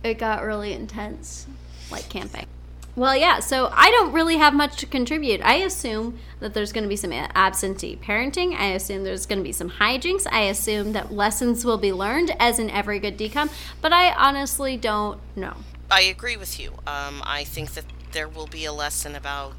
it 0.04 0.16
got 0.18 0.44
really 0.44 0.74
intense, 0.74 1.46
like 1.92 2.10
camping. 2.10 2.48
Well, 2.96 3.16
yeah, 3.16 3.40
so 3.40 3.70
I 3.72 3.90
don't 3.92 4.12
really 4.12 4.38
have 4.38 4.54
much 4.54 4.76
to 4.78 4.86
contribute. 4.86 5.42
I 5.42 5.56
assume 5.56 6.20
that 6.42 6.54
there's 6.54 6.74
going 6.74 6.84
to 6.84 6.90
be 6.90 6.98
some 6.98 7.14
absentee 7.14 7.96
parenting. 7.96 8.54
I 8.54 8.72
assume 8.74 9.04
there's 9.04 9.26
going 9.26 9.40
to 9.40 9.44
be 9.44 9.54
some 9.54 9.70
hijinks. 9.70 10.28
I 10.30 10.42
assume 10.44 10.92
that 10.94 11.14
lessons 11.14 11.64
will 11.64 11.78
be 11.78 11.94
learned, 11.94 12.36
as 12.40 12.60
in 12.60 12.70
every 12.70 13.00
good 13.00 13.18
decom, 13.18 13.50
but 13.82 13.94
I 13.94 14.12
honestly 14.14 14.76
don't 14.76 15.20
know. 15.38 15.56
I 15.90 16.02
agree 16.02 16.36
with 16.38 16.60
you. 16.60 16.72
Um, 16.86 17.22
I 17.26 17.46
think 17.46 17.72
that 17.72 17.86
there 18.12 18.28
will 18.28 18.48
be 18.48 18.66
a 18.66 18.74
lesson 18.74 19.16
about 19.16 19.54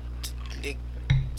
the- 0.61 0.77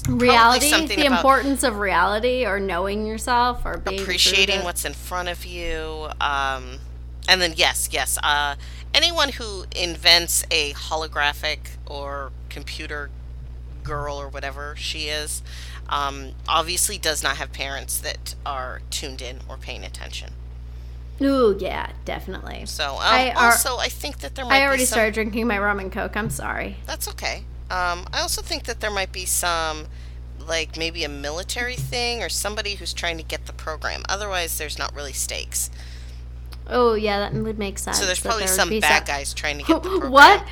Reality, 0.09 0.85
the 0.87 1.05
importance 1.05 1.63
of 1.63 1.77
reality 1.77 2.45
or 2.45 2.59
knowing 2.59 3.05
yourself 3.05 3.61
or 3.65 3.77
being 3.77 4.01
appreciating 4.01 4.63
what's 4.63 4.83
in 4.83 4.93
front 4.93 5.29
of 5.29 5.45
you. 5.45 6.09
Um, 6.19 6.79
and 7.27 7.41
then 7.41 7.53
yes, 7.55 7.89
yes, 7.91 8.17
uh, 8.23 8.55
anyone 8.93 9.29
who 9.29 9.65
invents 9.75 10.45
a 10.51 10.73
holographic 10.73 11.59
or 11.85 12.31
computer 12.49 13.09
girl 13.83 14.15
or 14.19 14.27
whatever 14.29 14.75
she 14.77 15.07
is, 15.09 15.43
um, 15.89 16.31
obviously 16.47 16.97
does 16.97 17.21
not 17.23 17.37
have 17.37 17.51
parents 17.51 17.97
that 17.99 18.35
are 18.45 18.81
tuned 18.89 19.21
in 19.21 19.39
or 19.49 19.57
paying 19.57 19.83
attention. 19.83 20.33
Ooh, 21.21 21.55
yeah, 21.59 21.91
definitely. 22.05 22.65
So 22.65 22.93
um, 22.93 22.99
I 23.01 23.31
are- 23.31 23.51
also, 23.51 23.77
I 23.77 23.87
think 23.87 24.19
that 24.19 24.35
there 24.35 24.45
might 24.45 24.61
I 24.61 24.65
already 24.65 24.85
some, 24.85 24.95
started 24.95 25.13
drinking 25.13 25.47
my 25.47 25.57
rum 25.59 25.79
and 25.79 25.91
coke. 25.91 26.17
I'm 26.17 26.29
sorry. 26.29 26.77
That's 26.85 27.07
okay. 27.09 27.45
Um, 27.69 28.05
I 28.11 28.19
also 28.21 28.41
think 28.41 28.63
that 28.65 28.79
there 28.81 28.91
might 28.91 29.11
be 29.11 29.25
some, 29.25 29.87
like 30.39 30.77
maybe 30.77 31.03
a 31.03 31.09
military 31.09 31.75
thing 31.75 32.21
or 32.21 32.29
somebody 32.29 32.75
who's 32.75 32.93
trying 32.93 33.17
to 33.17 33.23
get 33.23 33.45
the 33.45 33.53
program. 33.53 34.03
Otherwise, 34.09 34.57
there's 34.57 34.77
not 34.77 34.93
really 34.95 35.13
stakes. 35.13 35.69
Oh, 36.67 36.93
yeah, 36.93 37.19
that 37.19 37.33
would 37.33 37.59
make 37.59 37.77
sense. 37.77 37.99
So 37.99 38.05
there's 38.05 38.19
probably 38.19 38.45
there 38.45 38.53
some 38.55 38.69
bad 38.79 39.05
some- 39.05 39.15
guys 39.15 39.33
trying 39.33 39.57
to 39.59 39.63
get 39.67 39.83
the 39.83 40.09
what? 40.09 40.43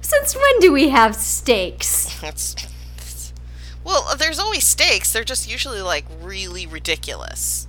Since 0.00 0.34
when 0.36 0.60
do 0.60 0.72
we 0.72 0.90
have 0.90 1.16
stakes? 1.16 2.20
That's, 2.20 2.54
that's- 2.96 3.32
well, 3.84 4.14
there's 4.16 4.38
always 4.38 4.64
stakes. 4.64 5.12
They're 5.12 5.24
just 5.24 5.50
usually 5.50 5.80
like 5.82 6.04
really 6.22 6.66
ridiculous, 6.66 7.66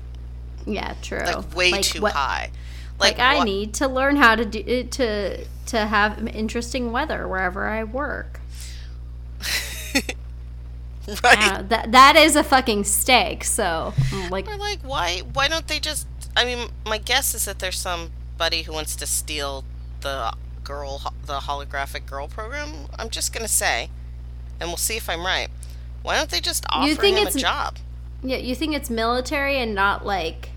Yeah, 0.65 0.95
true. 1.01 1.19
like 1.19 1.55
way 1.55 1.71
too 1.81 2.01
what- 2.01 2.13
high. 2.13 2.51
Like, 2.99 3.19
I 3.19 3.37
what- 3.37 3.45
need 3.45 3.73
to 3.75 3.87
learn 3.87 4.15
how 4.15 4.35
to 4.35 4.43
do 4.43 4.59
uh, 4.59 4.91
to 4.91 5.45
to 5.67 5.85
have 5.85 6.27
interesting 6.29 6.91
weather 6.91 7.27
wherever 7.27 7.67
I 7.67 7.83
work. 7.83 8.39
Right? 11.23 11.39
don't 11.39 11.69
that 11.69 11.91
that 11.93 12.15
is 12.17 12.35
a 12.35 12.43
fucking 12.43 12.83
stake. 12.83 13.45
So 13.45 13.93
I'm 14.11 14.29
like, 14.29 14.45
Or 14.49 14.57
like, 14.57 14.79
why? 14.83 15.21
Why 15.31 15.47
don't 15.47 15.65
they 15.67 15.79
just? 15.79 16.05
I 16.37 16.45
mean, 16.45 16.69
my 16.85 16.99
guess 16.99 17.33
is 17.33 17.45
that 17.45 17.57
there's 17.57 17.79
somebody 17.79 18.61
who 18.61 18.71
wants 18.71 18.95
to 18.97 19.07
steal 19.07 19.63
the 20.01 20.31
girl, 20.63 21.01
the 21.25 21.39
holographic 21.39 22.05
girl 22.05 22.27
program. 22.27 22.85
I'm 22.99 23.09
just 23.09 23.33
gonna 23.33 23.47
say, 23.47 23.89
and 24.59 24.69
we'll 24.69 24.77
see 24.77 24.97
if 24.97 25.09
I'm 25.09 25.25
right. 25.25 25.47
Why 26.03 26.15
don't 26.15 26.29
they 26.29 26.39
just 26.39 26.63
offer 26.69 26.93
think 26.93 27.17
him 27.17 27.27
a 27.27 27.31
job? 27.31 27.77
yeah, 28.21 28.37
you 28.37 28.53
think 28.53 28.75
it's 28.75 28.89
military 28.89 29.57
and 29.57 29.73
not 29.73 30.05
like 30.05 30.51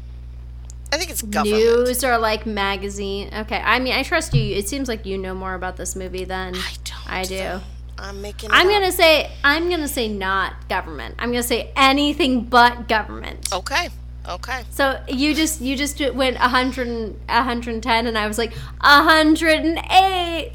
I 0.93 0.99
think 0.99 1.11
it's 1.11 1.23
government. 1.23 1.63
news 1.63 2.05
or 2.05 2.19
like 2.19 2.45
magazine? 2.45 3.31
Okay, 3.33 3.59
I 3.59 3.79
mean, 3.79 3.95
I 3.95 4.03
trust 4.03 4.35
you. 4.35 4.55
It 4.55 4.69
seems 4.69 4.87
like 4.87 5.07
you 5.07 5.17
know 5.17 5.35
more 5.35 5.55
about 5.55 5.79
this 5.79 5.97
movie 5.97 6.25
than 6.25 6.57
I 6.57 6.73
don't. 6.85 7.11
I 7.11 7.23
do. 7.25 7.39
though. 7.39 7.61
I'm 7.97 8.21
making. 8.21 8.51
I'm 8.53 8.67
up. 8.67 8.73
gonna 8.73 8.93
say 8.93 9.31
I'm 9.43 9.71
gonna 9.71 9.89
say 9.89 10.09
not 10.09 10.69
government. 10.69 11.15
I'm 11.19 11.31
gonna 11.31 11.43
say 11.43 11.73
anything 11.75 12.45
but 12.45 12.87
government. 12.87 13.51
Okay. 13.51 13.89
Okay. 14.29 14.63
So 14.71 15.01
you 15.09 15.35
just 15.35 15.61
you 15.61 15.77
just 15.77 15.99
went 16.15 16.39
100 16.39 16.87
and, 16.89 17.15
110 17.27 18.07
and 18.07 18.19
I 18.19 18.27
was 18.29 18.39
like 18.39 18.53
108. 18.81 20.53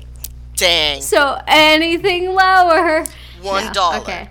Dang. 0.56 1.02
So 1.02 1.40
anything 1.48 2.34
lower. 2.34 3.06
One 3.42 3.72
No. 3.74 3.94
Okay. 4.02 4.30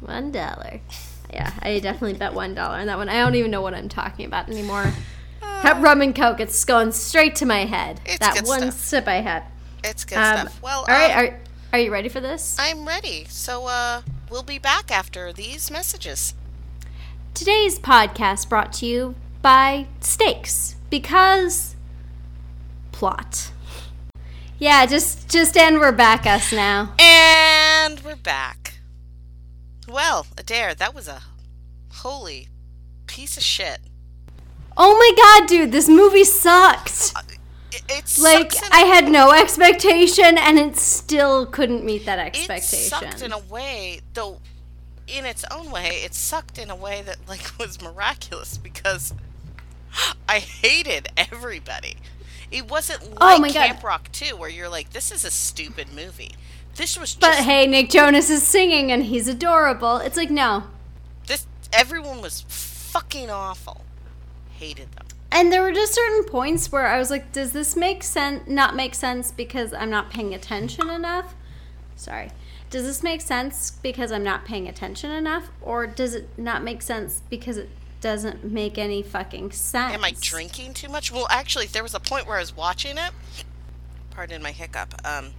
One 0.00 0.30
dollar. 0.32 0.80
Yeah, 1.32 1.50
I 1.62 1.78
definitely 1.80 2.18
bet 2.18 2.34
one 2.34 2.54
dollar 2.54 2.76
on 2.76 2.86
that 2.86 2.96
one. 2.98 3.08
I 3.08 3.14
don't 3.14 3.34
even 3.34 3.50
know 3.50 3.62
what 3.62 3.74
I'm 3.74 3.88
talking 3.88 4.26
about 4.26 4.48
anymore. 4.48 4.92
that 5.40 5.80
rum 5.82 6.02
and 6.02 6.14
coke, 6.14 6.40
it's 6.40 6.64
going 6.64 6.92
straight 6.92 7.34
to 7.36 7.46
my 7.46 7.64
head. 7.64 8.00
It's 8.04 8.18
that 8.18 8.34
good 8.34 8.46
one 8.46 8.60
stuff. 8.60 8.74
sip 8.74 9.08
I 9.08 9.16
had. 9.16 9.44
It's 9.82 10.04
good 10.04 10.18
Um, 10.18 10.38
stuff. 10.40 10.62
Well, 10.62 10.80
all 10.80 10.84
right. 10.86 11.10
um, 11.10 11.18
Are, 11.24 11.40
are 11.72 11.78
you 11.80 11.90
ready 11.92 12.08
for 12.08 12.20
this? 12.20 12.56
I'm 12.58 12.86
ready. 12.86 13.26
So, 13.28 13.66
uh, 13.66 14.02
we'll 14.30 14.42
be 14.42 14.58
back 14.58 14.90
after 14.90 15.32
these 15.32 15.70
messages. 15.70 16.34
Today's 17.34 17.80
podcast 17.80 18.48
brought 18.48 18.72
to 18.74 18.86
you 18.86 19.16
by 19.42 19.88
Steaks 19.98 20.76
because 20.88 21.74
plot. 22.92 23.50
Yeah, 24.58 24.86
just 24.86 25.28
just 25.28 25.56
and 25.56 25.80
we're 25.80 25.90
back 25.90 26.26
us 26.26 26.52
now. 26.52 26.94
And 26.96 27.98
we're 28.04 28.14
back. 28.14 28.78
Well, 29.88 30.26
Adair, 30.38 30.74
that 30.76 30.94
was 30.94 31.08
a 31.08 31.22
holy 31.92 32.46
piece 33.08 33.36
of 33.36 33.42
shit. 33.42 33.78
Oh 34.76 34.96
my 34.96 35.40
god, 35.40 35.48
dude, 35.48 35.72
this 35.72 35.88
movie 35.88 36.22
sucked. 36.22 37.14
Uh, 37.16 37.22
it, 37.72 37.82
it 37.88 38.18
Like 38.22 38.52
I 38.72 38.82
had 38.82 39.08
no 39.08 39.32
expectation 39.32 40.38
and 40.38 40.56
it 40.56 40.76
still 40.76 41.46
couldn't 41.46 41.84
meet 41.84 42.06
that 42.06 42.20
expectation. 42.20 43.08
it 43.08 43.10
sucked 43.10 43.22
in 43.22 43.32
a 43.32 43.38
way, 43.40 44.02
though. 44.14 44.38
In 45.06 45.24
its 45.24 45.44
own 45.50 45.70
way, 45.70 46.00
it 46.04 46.14
sucked 46.14 46.58
in 46.58 46.70
a 46.70 46.76
way 46.76 47.02
that 47.02 47.18
like 47.28 47.52
was 47.58 47.80
miraculous 47.80 48.58
because 48.58 49.14
I 50.28 50.38
hated 50.38 51.08
everybody. 51.16 51.96
It 52.50 52.70
wasn't 52.70 53.02
oh 53.02 53.16
like 53.20 53.38
Oh 53.38 53.40
my 53.40 53.48
God. 53.48 53.66
Camp 53.66 53.84
Rock 53.84 54.12
2 54.12 54.36
where 54.36 54.48
you're 54.48 54.68
like, 54.68 54.90
this 54.90 55.10
is 55.10 55.24
a 55.24 55.30
stupid 55.30 55.88
movie. 55.94 56.32
This 56.76 56.98
was 56.98 57.14
just 57.14 57.20
But 57.20 57.44
hey, 57.44 57.66
Nick 57.66 57.90
Jonas 57.90 58.30
is 58.30 58.46
singing 58.46 58.90
and 58.90 59.04
he's 59.04 59.28
adorable. 59.28 59.98
It's 59.98 60.16
like 60.16 60.30
no. 60.30 60.64
this. 61.26 61.46
Everyone 61.72 62.20
was 62.20 62.44
fucking 62.48 63.30
awful. 63.30 63.84
Hated 64.52 64.92
them. 64.92 65.06
And 65.32 65.52
there 65.52 65.62
were 65.62 65.72
just 65.72 65.94
certain 65.94 66.24
points 66.24 66.70
where 66.70 66.86
I 66.86 66.96
was 66.96 67.10
like, 67.10 67.32
does 67.32 67.52
this 67.52 67.74
make 67.74 68.04
sense 68.04 68.44
not 68.46 68.76
make 68.76 68.94
sense 68.94 69.32
because 69.32 69.74
I'm 69.74 69.90
not 69.90 70.10
paying 70.10 70.32
attention 70.32 70.88
enough? 70.88 71.34
Sorry. 71.96 72.30
Does 72.70 72.84
this 72.84 73.02
make 73.02 73.20
sense 73.20 73.70
because 73.70 74.10
I'm 74.10 74.24
not 74.24 74.44
paying 74.44 74.66
attention 74.68 75.10
enough 75.10 75.50
or 75.62 75.86
does 75.86 76.14
it 76.14 76.28
not 76.38 76.62
make 76.64 76.82
sense 76.82 77.22
because 77.30 77.56
it 77.56 77.68
doesn't 78.00 78.44
make 78.44 78.78
any 78.78 79.02
fucking 79.02 79.52
sense? 79.52 79.94
Am 79.94 80.04
I 80.04 80.14
drinking 80.20 80.74
too 80.74 80.88
much? 80.88 81.12
Well, 81.12 81.26
actually, 81.30 81.66
there 81.66 81.82
was 81.82 81.94
a 81.94 82.00
point 82.00 82.26
where 82.26 82.36
I 82.36 82.40
was 82.40 82.56
watching 82.56 82.98
it. 82.98 83.12
Pardon 84.10 84.42
my 84.42 84.50
hiccup. 84.52 84.94
Um, 85.06 85.30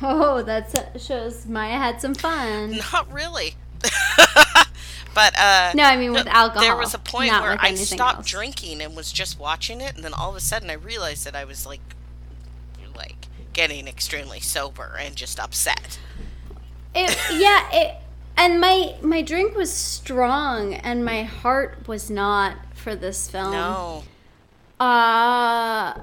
Oh, 0.00 0.42
that 0.42 1.00
shows 1.00 1.44
Maya 1.46 1.76
had 1.76 2.00
some 2.00 2.14
fun. 2.14 2.78
not 2.92 3.12
really. 3.12 3.56
but 5.14 5.34
uh, 5.38 5.72
No, 5.74 5.82
I 5.84 5.96
mean 5.96 6.12
with 6.12 6.26
alcohol. 6.28 6.62
there 6.62 6.76
was 6.76 6.94
a 6.94 6.98
point 6.98 7.30
where 7.32 7.56
I 7.60 7.74
stopped 7.74 8.18
else. 8.18 8.26
drinking 8.28 8.80
and 8.80 8.94
was 8.96 9.10
just 9.12 9.38
watching 9.38 9.80
it, 9.80 9.94
and 9.96 10.04
then 10.04 10.14
all 10.14 10.30
of 10.30 10.36
a 10.36 10.40
sudden 10.40 10.70
I 10.70 10.74
realized 10.74 11.24
that 11.26 11.34
I 11.36 11.44
was 11.44 11.66
like, 11.66 11.80
like 12.96 13.26
getting 13.52 13.86
extremely 13.88 14.40
sober 14.40 14.96
and 15.00 15.16
just 15.16 15.38
upset. 15.40 15.98
It, 16.94 17.16
yeah, 17.34 17.68
it, 17.72 17.96
and 18.36 18.60
my 18.60 18.94
my 19.02 19.22
drink 19.22 19.54
was 19.56 19.72
strong, 19.72 20.74
and 20.74 21.04
my 21.04 21.22
heart 21.24 21.86
was 21.86 22.10
not 22.10 22.56
for 22.74 22.94
this 22.94 23.28
film. 23.30 23.52
No, 23.52 24.02
Uh 24.80 25.94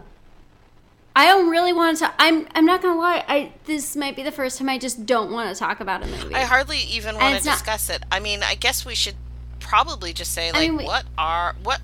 I 1.18 1.28
don't 1.28 1.50
really 1.50 1.72
want 1.72 1.98
to. 2.00 2.12
I'm. 2.20 2.46
I'm 2.56 2.66
not 2.66 2.82
gonna 2.82 3.00
lie. 3.00 3.24
I. 3.28 3.54
This 3.64 3.96
might 3.96 4.18
be 4.18 4.24
the 4.24 4.34
first 4.34 4.58
time 4.60 4.68
I 4.68 4.78
just 4.78 5.06
don't 5.06 5.32
want 5.32 5.54
to 5.54 5.58
talk 5.58 5.80
about 5.80 6.04
a 6.04 6.08
movie. 6.08 6.36
I 6.36 6.42
hardly 6.42 6.80
even 6.80 7.16
want 7.16 7.30
to 7.32 7.36
it's 7.38 7.46
not- 7.46 7.54
discuss 7.54 7.90
it. 7.90 8.04
I 8.12 8.20
mean, 8.20 8.44
I 8.44 8.56
guess 8.56 8.86
we 8.86 8.96
should 8.96 9.16
probably 9.62 10.12
just 10.12 10.34
say 10.34 10.52
like, 10.52 10.62
mean, 10.70 10.78
we- 10.78 10.84
what 10.86 11.06
are 11.18 11.56
what? 11.64 11.80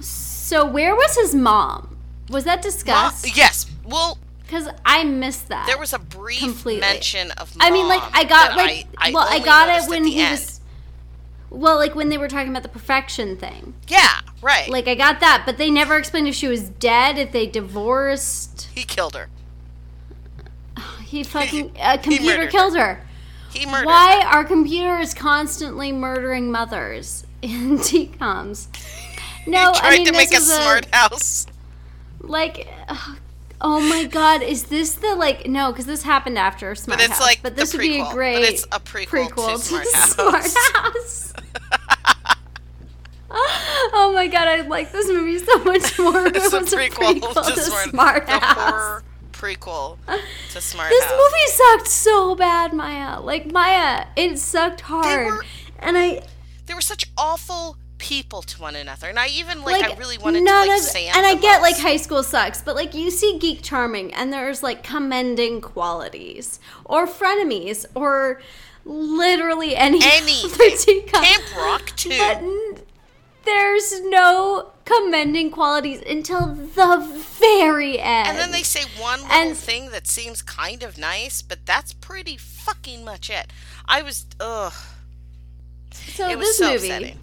so 0.00 0.64
where 0.66 0.94
was 0.94 1.14
his 1.16 1.34
mom? 1.34 1.98
Was 2.30 2.44
that 2.44 2.62
discussed? 2.62 3.36
yes. 3.36 3.66
Well, 3.84 4.16
Because 4.54 4.72
I 4.86 5.02
missed 5.02 5.48
that. 5.48 5.66
there 5.66 5.78
was 5.78 5.92
a 5.92 5.98
brief 5.98 6.38
Completely. 6.38 6.80
mention 6.80 7.32
of. 7.32 7.52
I 7.58 7.72
mean, 7.72 7.88
like 7.88 8.02
I 8.12 8.22
got 8.22 8.56
like. 8.56 8.86
I, 8.96 9.08
I 9.08 9.10
well, 9.10 9.26
I 9.28 9.40
got 9.40 9.68
it 9.68 9.88
when 9.90 10.04
he 10.04 10.20
end. 10.20 10.30
was. 10.32 10.60
Well, 11.50 11.76
like 11.76 11.96
when 11.96 12.08
they 12.08 12.18
were 12.18 12.28
talking 12.28 12.50
about 12.50 12.62
the 12.62 12.68
perfection 12.68 13.36
thing. 13.36 13.74
Yeah, 13.88 14.20
right. 14.42 14.68
Like 14.68 14.86
I 14.86 14.94
got 14.94 15.18
that, 15.20 15.42
but 15.44 15.58
they 15.58 15.70
never 15.70 15.96
explained 15.96 16.28
if 16.28 16.36
she 16.36 16.46
was 16.46 16.68
dead, 16.68 17.18
if 17.18 17.32
they 17.32 17.46
divorced. 17.48 18.68
he 18.74 18.84
killed 18.84 19.16
her. 19.16 19.28
He 21.04 21.24
fucking 21.24 21.72
a 21.80 21.98
computer 21.98 22.44
her. 22.44 22.48
killed 22.48 22.76
her. 22.76 23.04
He 23.52 23.66
murdered. 23.66 23.86
Why 23.86 24.20
her. 24.22 24.28
are 24.38 24.44
computers 24.44 25.14
constantly 25.14 25.90
murdering 25.90 26.50
mothers 26.52 27.26
in 27.42 27.78
DComs? 27.78 28.68
No, 29.46 29.72
he 29.72 29.78
tried 29.80 29.88
I 29.88 29.96
mean 29.98 30.06
to 30.06 30.12
this 30.12 30.30
make 30.30 30.38
a 30.38 30.40
smart 30.40 30.86
house. 30.94 31.46
like. 32.20 32.66
ugh, 32.88 33.18
Oh 33.60 33.80
my 33.80 34.04
god, 34.04 34.42
is 34.42 34.64
this 34.64 34.94
the 34.94 35.14
like 35.14 35.46
no? 35.46 35.70
Because 35.72 35.86
this 35.86 36.02
happened 36.02 36.38
after 36.38 36.74
Smart 36.74 37.00
it's 37.00 37.10
House, 37.12 37.20
like 37.20 37.40
but 37.42 37.56
this 37.56 37.72
would 37.72 37.80
be 37.80 37.98
a 38.00 38.04
prequel, 38.04 38.08
but 38.08 38.14
great 38.14 38.42
it's 38.44 38.64
a 38.64 38.80
prequel 38.80 39.52
to 39.52 39.58
Smart 39.58 39.86
House. 39.94 40.12
Smart 40.14 40.54
House. 40.74 41.32
oh 43.30 44.12
my 44.14 44.26
god, 44.26 44.48
I 44.48 44.60
like 44.62 44.92
this 44.92 45.08
movie 45.08 45.38
so 45.38 45.58
much 45.64 45.98
more. 45.98 46.26
It's 46.26 46.46
it 46.46 46.52
a 46.52 46.58
was 46.60 46.74
prequel, 46.74 47.20
prequel 47.20 47.44
to 47.46 47.52
to 47.54 47.60
Smart, 47.60 47.88
Smart 47.90 48.28
House. 48.28 49.02
prequel 49.32 49.98
to 50.50 50.60
Smart 50.60 50.90
This 50.90 51.04
House. 51.04 51.10
This 51.12 51.18
movie 51.32 51.78
sucked 51.78 51.88
so 51.88 52.34
bad, 52.34 52.72
Maya. 52.72 53.20
Like 53.20 53.50
Maya, 53.50 54.06
it 54.16 54.38
sucked 54.38 54.82
hard. 54.82 55.26
were- 55.26 55.44
and 55.78 55.96
I 55.98 56.22
They 56.66 56.74
were 56.74 56.80
such 56.80 57.10
awful 57.16 57.76
people 58.04 58.42
to 58.42 58.60
one 58.60 58.76
another, 58.76 59.08
and 59.08 59.18
I 59.18 59.28
even 59.28 59.62
like, 59.62 59.80
like 59.80 59.92
I 59.92 59.98
really 59.98 60.18
wanted 60.18 60.40
to 60.40 60.44
like 60.52 60.70
of, 60.78 60.80
Sam. 60.84 61.12
and 61.16 61.26
I 61.26 61.34
get 61.36 61.62
like 61.62 61.78
high 61.78 61.96
school 61.96 62.22
sucks, 62.22 62.60
but 62.60 62.74
like 62.76 62.92
you 62.94 63.10
see 63.10 63.38
Geek 63.38 63.62
Charming 63.62 64.12
and 64.12 64.30
there's 64.30 64.62
like 64.62 64.82
commending 64.82 65.62
qualities 65.62 66.60
or 66.84 67.06
frenemies 67.06 67.86
or 67.94 68.42
literally 68.84 69.74
any 69.74 70.00
anything. 70.04 71.06
Camp 71.06 71.56
Rock 71.56 71.96
too. 71.96 72.10
But 72.10 72.42
there's 73.46 74.00
no 74.02 74.72
commending 74.84 75.50
qualities 75.50 76.02
until 76.06 76.48
the 76.54 77.24
very 77.40 77.98
end. 77.98 78.28
And 78.28 78.38
then 78.38 78.50
they 78.52 78.62
say 78.62 78.82
one 79.00 79.20
little 79.22 79.34
And- 79.34 79.56
thing 79.56 79.90
that 79.92 80.06
seems 80.06 80.42
kind 80.42 80.82
of 80.82 80.98
nice, 80.98 81.40
but 81.40 81.64
that's 81.64 81.94
pretty 81.94 82.36
fucking 82.36 83.02
much 83.04 83.30
it. 83.30 83.46
I 83.86 84.02
was 84.02 84.26
ugh. 84.40 84.72
so 85.92 86.28
It 86.28 86.36
was 86.38 86.48
this 86.48 86.58
so 86.58 86.72
movie. 86.72 86.86
upsetting. 86.90 87.18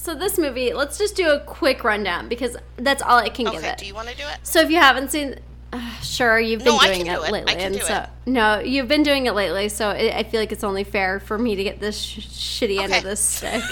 So 0.00 0.14
this 0.14 0.38
movie, 0.38 0.72
let's 0.72 0.96
just 0.96 1.14
do 1.14 1.28
a 1.28 1.40
quick 1.40 1.84
rundown 1.84 2.26
because 2.26 2.56
that's 2.76 3.02
all 3.02 3.18
I 3.18 3.28
can 3.28 3.44
give 3.44 3.56
Okay, 3.56 3.68
it. 3.72 3.76
do 3.78 3.84
you 3.84 3.94
want 3.94 4.08
to 4.08 4.16
do 4.16 4.22
it? 4.22 4.38
So 4.42 4.60
if 4.60 4.70
you 4.70 4.78
haven't 4.78 5.10
seen, 5.10 5.36
uh, 5.74 5.92
sure 6.00 6.40
you've 6.40 6.64
been 6.64 6.72
No, 6.74 6.80
doing 6.80 7.02
it 7.06 7.14
do 7.16 7.22
it. 7.22 7.30
Lately, 7.30 7.54
and 7.56 7.76
so 7.76 7.94
it. 8.04 8.08
no, 8.24 8.60
you've 8.60 8.88
been 8.88 9.02
doing 9.02 9.26
it 9.26 9.32
lately. 9.34 9.68
So 9.68 9.90
it, 9.90 10.14
I 10.14 10.22
feel 10.22 10.40
like 10.40 10.52
it's 10.52 10.64
only 10.64 10.84
fair 10.84 11.20
for 11.20 11.36
me 11.36 11.54
to 11.54 11.62
get 11.62 11.80
this 11.80 12.00
sh- 12.00 12.20
shitty 12.60 12.78
end 12.78 12.92
Okay. 12.92 12.98
of 12.98 13.04
this 13.04 13.20
stick. 13.20 13.62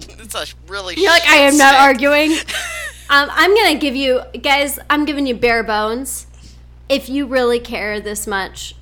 it's 0.00 0.34
a 0.34 0.46
really. 0.66 0.94
You're 0.96 1.10
like, 1.10 1.28
I 1.28 1.36
am 1.36 1.58
not 1.58 1.74
arguing. 1.74 2.32
um, 3.10 3.28
I'm 3.30 3.54
gonna 3.54 3.78
give 3.78 3.94
you 3.94 4.22
guys. 4.42 4.78
I'm 4.88 5.04
giving 5.04 5.26
you 5.26 5.34
bare 5.34 5.62
bones. 5.62 6.26
If 6.88 7.10
you 7.10 7.26
really 7.26 7.60
care 7.60 8.00
this 8.00 8.26
much, 8.26 8.74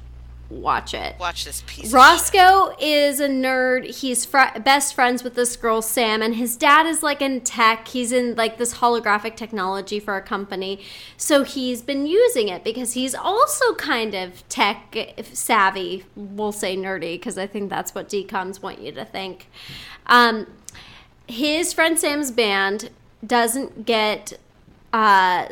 watch 0.50 0.94
it. 0.94 1.18
Watch 1.18 1.44
this 1.44 1.62
piece. 1.66 1.92
Roscoe 1.92 2.74
is 2.80 3.20
a 3.20 3.28
nerd. 3.28 4.00
He's 4.00 4.24
fr- 4.24 4.58
best 4.60 4.94
friends 4.94 5.22
with 5.22 5.34
this 5.34 5.56
girl 5.56 5.82
Sam, 5.82 6.22
and 6.22 6.36
his 6.36 6.56
dad 6.56 6.86
is 6.86 7.02
like 7.02 7.20
in 7.20 7.40
tech. 7.42 7.88
He's 7.88 8.12
in 8.12 8.34
like 8.34 8.58
this 8.58 8.74
holographic 8.74 9.36
technology 9.36 10.00
for 10.00 10.16
a 10.16 10.22
company, 10.22 10.80
so 11.16 11.44
he's 11.44 11.82
been 11.82 12.06
using 12.06 12.48
it 12.48 12.64
because 12.64 12.94
he's 12.94 13.14
also 13.14 13.74
kind 13.74 14.14
of 14.14 14.48
tech 14.48 14.96
savvy. 15.32 16.04
We'll 16.16 16.52
say 16.52 16.76
nerdy 16.76 17.14
because 17.14 17.38
I 17.38 17.46
think 17.46 17.70
that's 17.70 17.94
what 17.94 18.08
DComs 18.08 18.62
want 18.62 18.80
you 18.80 18.92
to 18.92 19.04
think. 19.04 19.48
Um, 20.06 20.46
his 21.26 21.72
friend 21.72 21.98
Sam's 21.98 22.30
band 22.30 22.90
doesn't 23.26 23.84
get 23.84 24.38
uh, 24.92 25.48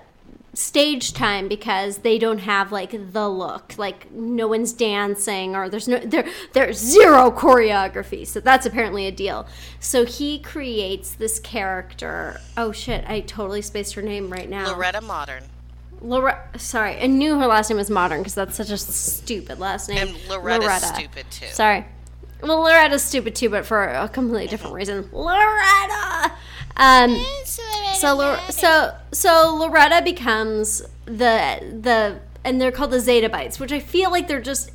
stage 0.57 1.13
time 1.13 1.49
because 1.49 1.99
they 1.99 2.19
don't 2.19 2.39
have 2.39 2.73
like 2.73 3.13
the 3.13 3.29
look. 3.29 3.77
Like 3.77 4.11
no 4.11 4.49
one's 4.49 4.73
dancing 4.73 5.55
or 5.55 5.69
there's 5.69 5.87
no 5.87 5.99
there 5.99 6.29
there's 6.55 6.79
zero 6.79 7.31
choreography. 7.31 8.27
So 8.27 8.41
that's 8.41 8.65
apparently 8.67 9.07
a 9.07 9.13
deal. 9.13 9.47
So 9.81 10.05
he 10.05 10.39
creates 10.39 11.15
this 11.15 11.39
character. 11.39 12.41
Oh 12.57 12.73
shit. 12.73 13.05
I 13.07 13.21
totally 13.21 13.63
spaced 13.63 13.95
her 13.95 14.03
name 14.03 14.31
right 14.31 14.49
now. 14.49 14.69
Loretta 14.69 15.03
Modern. 15.03 15.45
Lore- 16.01 16.51
sorry. 16.57 17.01
I 17.01 17.07
knew 17.07 17.39
her 17.39 17.47
last 17.47 17.71
name 17.71 17.79
was 17.79 17.91
modern 17.91 18.21
because 18.21 18.35
that's 18.35 18.57
such 18.57 18.71
a 18.71 18.77
stupid 18.77 19.59
last 19.59 19.89
name. 19.89 20.09
And 20.09 20.29
Loretta's 20.29 20.85
stupid 20.85 21.27
too. 21.31 21.47
sorry 21.47 21.87
well 22.43 22.61
loretta's 22.61 23.03
stupid 23.03 23.35
too 23.35 23.49
but 23.49 23.65
for 23.67 23.85
a 23.85 24.09
completely 24.09 24.47
different 24.47 24.75
reason 24.75 25.09
loretta 25.13 26.33
um 26.77 27.17
so 27.95 28.15
Lor- 28.15 28.39
so 28.51 28.95
so 29.13 29.57
Loretta 29.59 30.03
becomes 30.05 30.83
the 31.07 31.59
the 31.81 32.21
and 32.45 32.61
they're 32.61 32.71
called 32.71 32.91
the 32.91 33.01
Zeta 33.01 33.29
Bytes, 33.31 33.59
which 33.59 33.73
I 33.73 33.81
feel 33.81 34.11
like 34.11 34.29
they're 34.29 34.41
just 34.43 34.71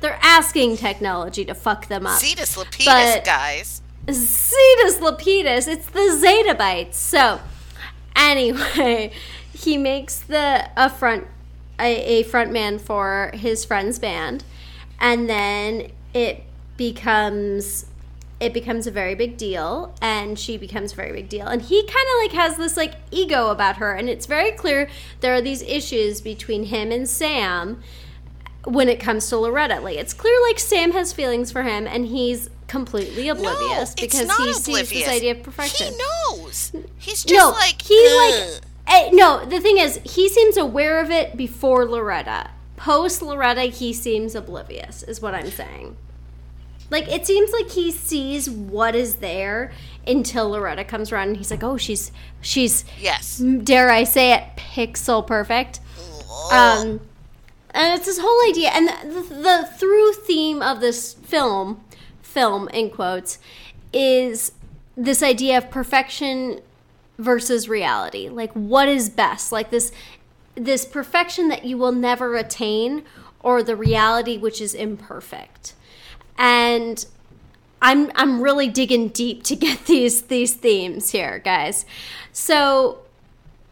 they're 0.00 0.18
asking 0.22 0.76
technology 0.76 1.44
to 1.44 1.54
fuck 1.54 1.88
them 1.88 2.06
up. 2.06 2.18
Cetus 2.20 2.56
Lapidus, 2.56 2.84
But- 2.86 3.24
guys. 3.24 3.82
Cetus 4.08 4.98
Lapidus, 4.98 5.66
it's 5.68 5.86
the 5.90 6.16
Zeta 6.18 6.54
Bytes. 6.54 6.94
So 6.94 7.40
anyway, 8.16 9.12
he 9.52 9.76
makes 9.76 10.20
the 10.20 10.68
a 10.76 10.88
front 10.88 11.26
a, 11.80 12.20
a 12.20 12.22
front 12.22 12.52
man 12.52 12.78
for 12.78 13.30
his 13.34 13.64
friend's 13.64 13.98
band, 13.98 14.44
and 15.00 15.28
then 15.28 15.90
it 16.14 16.44
becomes 16.90 17.86
it 18.40 18.52
becomes 18.52 18.88
a 18.88 18.90
very 18.90 19.14
big 19.14 19.36
deal 19.36 19.94
and 20.02 20.36
she 20.36 20.56
becomes 20.56 20.92
a 20.92 20.96
very 20.96 21.12
big 21.12 21.28
deal. 21.28 21.46
And 21.46 21.62
he 21.62 21.80
kind 21.82 21.92
of 21.94 22.22
like 22.22 22.32
has 22.32 22.56
this 22.56 22.76
like 22.76 22.94
ego 23.12 23.50
about 23.50 23.76
her 23.76 23.92
and 23.92 24.08
it's 24.08 24.26
very 24.26 24.50
clear 24.50 24.90
there 25.20 25.32
are 25.32 25.40
these 25.40 25.62
issues 25.62 26.20
between 26.20 26.64
him 26.64 26.90
and 26.90 27.08
sam 27.08 27.80
when 28.64 28.88
it 28.88 28.98
comes 28.98 29.28
to 29.28 29.38
loretta. 29.38 29.78
Like 29.80 29.96
it's 29.96 30.12
clear 30.12 30.36
like 30.48 30.58
sam 30.58 30.90
has 30.90 31.12
feelings 31.12 31.52
for 31.52 31.62
him 31.62 31.86
and 31.86 32.06
he's 32.06 32.50
completely 32.66 33.28
oblivious 33.28 33.94
no, 33.96 34.02
because 34.02 34.36
he 34.36 34.52
sees 34.54 34.90
this 34.90 35.08
idea 35.08 35.32
of 35.36 35.44
perfection. 35.44 35.92
He 35.92 36.00
knows. 36.32 36.72
He's 36.98 37.22
just 37.22 37.32
no 37.32 37.50
like 37.50 37.80
he 37.80 37.94
"Ugh." 38.10 38.60
like 38.88 39.04
eh, 39.04 39.10
no 39.12 39.44
the 39.44 39.60
thing 39.60 39.78
is 39.78 40.00
he 40.02 40.28
seems 40.28 40.56
aware 40.56 41.00
of 41.00 41.12
it 41.12 41.36
before 41.36 41.84
loretta. 41.84 42.50
Post 42.76 43.22
loretta 43.22 43.62
he 43.62 43.92
seems 43.92 44.34
oblivious 44.34 45.04
is 45.04 45.22
what 45.22 45.36
i'm 45.36 45.52
saying 45.52 45.96
like 46.92 47.08
it 47.08 47.26
seems 47.26 47.50
like 47.52 47.70
he 47.70 47.90
sees 47.90 48.48
what 48.48 48.94
is 48.94 49.16
there 49.16 49.72
until 50.06 50.50
loretta 50.50 50.84
comes 50.84 51.10
around 51.10 51.28
and 51.28 51.36
he's 51.36 51.50
like 51.50 51.64
oh 51.64 51.76
she's 51.76 52.12
she's 52.40 52.84
yes. 53.00 53.38
dare 53.38 53.90
i 53.90 54.04
say 54.04 54.32
it 54.32 54.44
pixel 54.56 55.26
perfect. 55.26 55.80
Um 56.50 57.00
and 57.74 57.98
it's 57.98 58.06
this 58.06 58.18
whole 58.20 58.48
idea 58.48 58.68
and 58.70 58.88
the, 58.88 59.20
the, 59.20 59.34
the 59.34 59.68
through 59.78 60.12
theme 60.12 60.62
of 60.62 60.80
this 60.80 61.14
film 61.14 61.82
film 62.20 62.68
in 62.68 62.90
quotes 62.90 63.38
is 63.92 64.52
this 64.96 65.22
idea 65.22 65.58
of 65.58 65.70
perfection 65.70 66.60
versus 67.18 67.68
reality. 67.68 68.28
Like 68.28 68.52
what 68.52 68.88
is 68.88 69.08
best? 69.08 69.52
Like 69.52 69.70
this 69.70 69.92
this 70.54 70.84
perfection 70.84 71.48
that 71.48 71.64
you 71.64 71.78
will 71.78 71.92
never 71.92 72.36
attain 72.36 73.04
or 73.40 73.62
the 73.62 73.76
reality 73.76 74.36
which 74.36 74.60
is 74.60 74.74
imperfect 74.74 75.74
and 76.38 77.06
i'm 77.80 78.10
i'm 78.14 78.40
really 78.40 78.68
digging 78.68 79.08
deep 79.08 79.42
to 79.42 79.56
get 79.66 79.86
these 79.86 80.22
these 80.22 80.54
themes 80.54 81.10
here 81.10 81.38
guys 81.38 81.84
so 82.32 83.02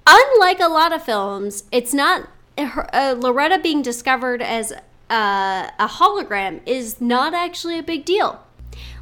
unlike 0.07 0.61
a 0.61 0.69
lot 0.69 0.93
of 0.93 1.03
films, 1.03 1.65
it's 1.71 1.95
not 1.95 2.29
uh, 2.59 3.15
Loretta 3.19 3.59
being 3.59 3.83
discovered 3.83 4.43
as 4.43 4.73
uh, 4.73 5.71
a 5.79 5.89
hologram 5.89 6.61
is 6.67 7.01
not 7.01 7.33
actually 7.35 7.79
a 7.79 7.83
big 7.83 8.05
deal. 8.05 8.41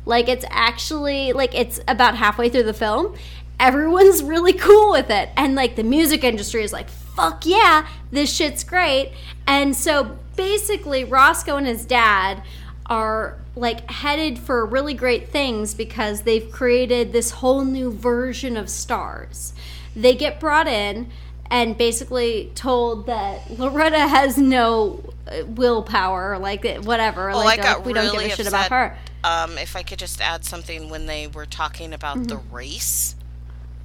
Like 0.05 0.29
it's 0.29 0.45
actually 0.49 1.33
like 1.33 1.55
it's 1.55 1.81
about 1.89 2.17
halfway 2.17 2.49
through 2.49 2.63
the 2.65 2.75
film. 2.75 3.17
Everyone's 3.61 4.23
really 4.35 4.53
cool 4.53 4.93
with 4.93 5.11
it, 5.11 5.31
and 5.37 5.55
like 5.55 5.77
the 5.77 5.83
music 5.83 6.25
industry 6.25 6.63
is 6.63 6.73
like, 6.73 6.89
"Fuck 6.89 7.45
yeah, 7.45 7.87
this 8.11 8.35
shit's 8.35 8.65
great." 8.65 9.13
And 9.47 9.75
so 9.75 10.19
basically, 10.37 11.05
Roscoe 11.05 11.57
and 11.57 11.67
his 11.67 11.85
dad 11.85 12.43
are 12.87 13.39
like 13.59 13.91
headed 13.91 14.39
for 14.39 14.65
really 14.65 14.95
great 14.95 15.29
things 15.29 15.75
because 15.75 16.23
they've 16.23 16.51
created 16.51 17.13
this 17.13 17.31
whole 17.33 17.65
new 17.65 17.91
version 17.93 18.57
of 18.57 18.69
stars 18.71 19.53
they 19.97 20.15
get 20.15 20.39
brought 20.39 20.69
in 20.69 21.11
and 21.51 21.77
basically 21.77 22.53
told 22.55 23.07
that 23.07 23.51
Loretta 23.59 23.99
has 24.09 24.37
no 24.39 25.03
uh, 25.27 25.45
willpower, 25.47 26.39
like 26.39 26.65
uh, 26.65 26.75
whatever. 26.83 27.31
Oh, 27.31 27.39
like 27.39 27.59
like, 27.59 27.85
we 27.87 27.93
really 27.95 28.07
don't 28.07 28.13
give 28.13 28.23
a 28.23 28.25
upset. 28.27 28.37
shit 28.37 28.47
about 28.49 28.71
her. 28.71 28.99
Um, 29.25 29.57
if 29.59 29.75
I 29.75 29.83
could 29.83 29.99
just 29.99 30.21
add 30.21 30.45
something 30.45 30.91
when 30.91 31.07
they 31.07 31.27
were 31.27 31.47
talking 31.47 31.93
about 31.95 32.29
the 32.29 32.37
Mm-hmm. 32.37 32.55
race 32.55 33.17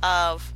of 0.04 0.54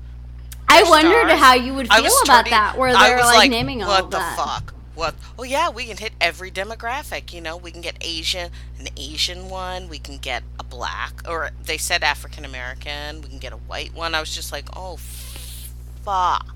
I 0.67 0.83
wondered 0.83 1.27
stars, 1.27 1.39
how 1.39 1.53
you 1.55 1.73
would 1.75 1.87
feel 1.87 1.99
about 2.01 2.11
starting- 2.25 2.51
that, 2.51 2.77
where 2.77 2.91
they're 2.93 3.15
was 3.17 3.25
like, 3.25 3.49
naming 3.49 3.81
all 3.83 3.89
what 3.89 4.11
the 4.11 4.17
that. 4.17 4.35
fuck? 4.37 4.73
What? 4.97 5.13
Oh 5.37 5.43
yeah, 5.43 5.69
we 5.69 5.85
can 5.85 5.97
hit 5.97 6.13
every 6.19 6.49
demographic. 6.51 7.31
You 7.31 7.39
know, 7.39 7.55
we 7.55 7.71
can 7.71 7.81
get 7.81 7.95
Asian, 8.01 8.49
an 8.79 8.87
Asian 8.97 9.47
one. 9.47 9.87
We 9.89 9.99
can 9.99 10.17
get 10.17 10.41
a 10.59 10.63
black, 10.63 11.21
or 11.29 11.51
they 11.63 11.77
said 11.77 12.03
African 12.03 12.43
American. 12.43 13.21
We 13.21 13.29
can 13.29 13.37
get 13.39 13.53
a 13.53 13.57
white 13.57 13.93
one. 13.93 14.15
I 14.15 14.19
was 14.19 14.33
just 14.33 14.51
like, 14.51 14.65
oh, 14.75 14.97
fuck, 16.03 16.47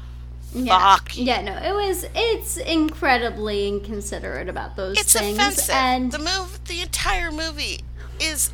Yeah. 0.54 0.96
fuck. 0.96 1.12
Yeah, 1.16 1.42
no, 1.42 1.54
it 1.56 1.74
was. 1.74 2.06
It's 2.16 2.58
incredibly 2.58 3.68
inconsiderate 3.68 4.50
about 4.50 4.76
those 4.76 5.00
It's 5.00 5.14
things, 5.14 5.38
offensive. 5.38 5.76
and 5.76 6.12
the 6.12 6.20
move, 6.20 6.60
the 6.66 6.82
entire 6.82 7.32
movie 7.32 7.82
is 8.20 8.52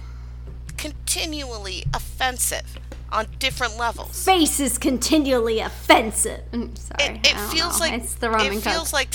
continually 0.75 1.83
offensive 1.93 2.77
on 3.11 3.25
different 3.39 3.77
levels. 3.77 4.23
face 4.25 4.59
is 4.59 4.77
continually 4.77 5.59
offensive. 5.59 6.41
Mm, 6.51 6.77
sorry, 6.77 7.15
It, 7.19 7.27
it 7.27 7.39
feels 7.51 7.79
know. 7.79 7.85
like 7.85 7.93
it's 7.93 8.15
the 8.15 8.29
rum 8.29 8.45
it 8.47 8.59
feels 8.61 8.91
like 8.93 9.13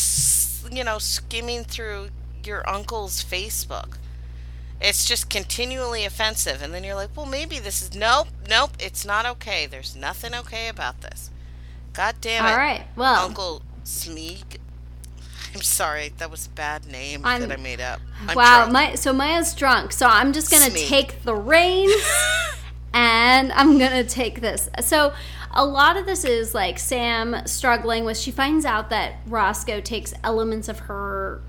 you 0.73 0.85
know 0.85 0.99
skimming 0.99 1.65
through 1.65 2.09
your 2.45 2.69
uncle's 2.69 3.23
Facebook. 3.23 3.97
It's 4.81 5.05
just 5.05 5.31
continually 5.31 6.05
offensive, 6.05 6.61
and 6.61 6.75
then 6.75 6.83
you're 6.83 6.97
like, 6.97 7.11
well, 7.17 7.27
maybe 7.27 7.59
this 7.61 7.83
is 7.83 7.95
nope, 7.95 8.29
nope. 8.49 8.73
It's 8.81 9.05
not 9.05 9.27
okay. 9.27 9.67
There's 9.67 9.95
nothing 9.95 10.35
okay 10.35 10.69
about 10.69 11.03
this. 11.03 11.31
God 11.93 12.17
damn 12.21 12.45
it, 12.47 12.51
All 12.51 12.57
right, 12.57 12.85
well, 12.97 13.25
Uncle 13.27 13.63
Smeeg. 13.85 14.59
I'm 15.55 15.61
sorry, 15.61 16.13
that 16.17 16.31
was 16.31 16.47
a 16.47 16.51
bad 16.51 16.87
name 16.87 17.25
I'm- 17.27 17.43
that 17.43 17.53
I 17.53 17.57
made 17.63 17.81
up. 17.81 18.01
I'm 18.27 18.35
wow, 18.35 18.61
drunk. 18.61 18.73
my 18.73 18.95
so 18.95 19.13
Maya's 19.13 19.55
drunk. 19.55 19.93
So 19.93 20.07
I'm 20.07 20.33
just 20.33 20.51
gonna 20.51 20.71
take 20.71 21.23
the 21.25 21.35
reins 21.35 21.93
and 22.95 23.53
I'm 23.53 23.79
gonna 23.79 24.05
take 24.05 24.41
this. 24.41 24.71
So 24.81 25.13
a 25.55 25.65
lot 25.65 25.97
of 25.97 26.07
this 26.07 26.25
is 26.25 26.55
like 26.55 26.79
Sam 26.79 27.47
struggling 27.47 28.05
with 28.05 28.17
she 28.17 28.31
finds 28.31 28.65
out 28.65 28.91
that 28.91 29.17
Roscoe 29.27 29.81
takes 29.81 30.15
elements 30.25 30.69
of 30.69 30.81
her 30.81 31.43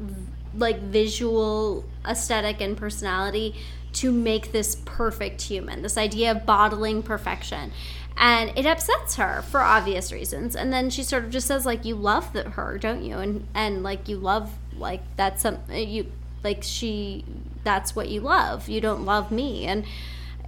like 0.56 0.80
visual 0.80 1.86
aesthetic 2.06 2.62
and 2.62 2.78
personality 2.78 3.56
to 3.94 4.12
make 4.12 4.52
this 4.52 4.76
perfect 4.86 5.42
human. 5.42 5.82
This 5.82 5.98
idea 5.98 6.32
of 6.32 6.46
bottling 6.46 7.04
perfection. 7.04 7.72
And 8.18 8.52
it 8.56 8.66
upsets 8.66 9.16
her 9.16 9.42
for 9.44 9.62
obvious 9.62 10.12
reasons. 10.12 10.56
And 10.56 10.72
then 10.72 10.90
she 10.90 11.04
sort 11.04 11.24
of 11.24 11.32
just 11.32 11.48
says 11.48 11.66
like 11.66 11.86
you 11.86 11.96
love 11.96 12.34
the, 12.34 12.50
her, 12.52 12.78
don't 12.78 13.04
you? 13.04 13.18
And 13.18 13.48
and 13.54 13.84
like 13.84 14.08
you 14.08 14.18
love 14.18 14.52
like 14.78 15.02
that's 15.16 15.44
some 15.44 15.60
you 15.70 16.12
like 16.44 16.62
she 16.62 17.26
that's 17.64 17.96
what 17.96 18.10
you 18.10 18.22
love. 18.22 18.70
You 18.70 18.82
don't 18.82 19.06
love 19.06 19.32
me. 19.32 19.66
And 19.66 19.86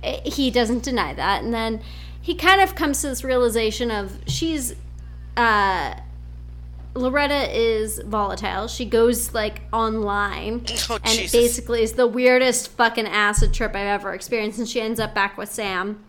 eh, 0.03 0.19
he 0.29 0.51
doesn't 0.51 0.83
deny 0.83 1.13
that. 1.13 1.43
And 1.43 1.53
then 1.53 1.81
he 2.25 2.33
kind 2.33 2.59
of 2.59 2.73
comes 2.73 3.01
to 3.01 3.07
this 3.09 3.23
realization 3.23 3.91
of 3.91 4.17
she's 4.25 4.73
uh 5.37 5.93
Loretta 6.95 7.55
is 7.55 7.99
volatile. 7.99 8.67
She 8.67 8.85
goes 8.85 9.31
like 9.35 9.61
online, 9.71 10.65
Oh, 10.89 10.95
and 11.03 11.13
it 11.13 11.23
Jesus. 11.23 11.31
basically 11.33 11.83
is 11.83 11.93
the 11.93 12.07
weirdest 12.07 12.69
fucking 12.69 13.05
acid 13.05 13.53
trip 13.53 13.75
I've 13.75 13.85
ever 13.85 14.13
experienced. 14.13 14.57
And 14.57 14.67
she 14.67 14.81
ends 14.81 14.99
up 14.99 15.13
back 15.13 15.37
with 15.37 15.51
Sam. 15.51 16.03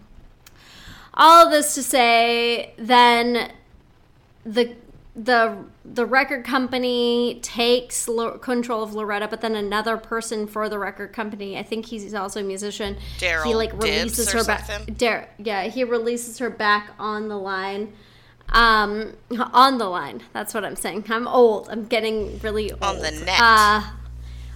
All 1.12 1.44
of 1.44 1.50
this 1.52 1.74
to 1.74 1.82
say, 1.82 2.72
then 2.78 3.52
the 4.46 4.74
the 5.16 5.56
the 5.84 6.04
record 6.04 6.44
company 6.44 7.40
takes 7.42 8.06
lo- 8.06 8.36
control 8.36 8.82
of 8.82 8.92
Loretta, 8.94 9.26
but 9.28 9.40
then 9.40 9.54
another 9.54 9.96
person 9.96 10.46
for 10.46 10.68
the 10.68 10.78
record 10.78 11.12
company, 11.14 11.58
I 11.58 11.62
think 11.62 11.86
he's 11.86 12.12
also 12.12 12.40
a 12.40 12.42
musician. 12.42 12.96
he 13.44 13.54
like 13.54 13.72
releases 13.72 14.30
her 14.32 14.44
back. 14.44 14.68
Dar- 14.98 15.28
yeah, 15.38 15.64
he 15.64 15.84
releases 15.84 16.38
her 16.38 16.50
back 16.50 16.90
on 16.98 17.28
the 17.28 17.38
line. 17.38 17.94
Um, 18.50 19.16
on 19.52 19.78
the 19.78 19.86
line. 19.86 20.22
That's 20.32 20.52
what 20.54 20.64
I'm 20.64 20.76
saying. 20.76 21.06
I'm 21.08 21.26
old. 21.26 21.68
I'm 21.70 21.86
getting 21.86 22.38
really 22.40 22.70
old. 22.70 22.82
On 22.82 22.96
the 23.00 23.10
net. 23.10 23.40
Uh, 23.40 23.82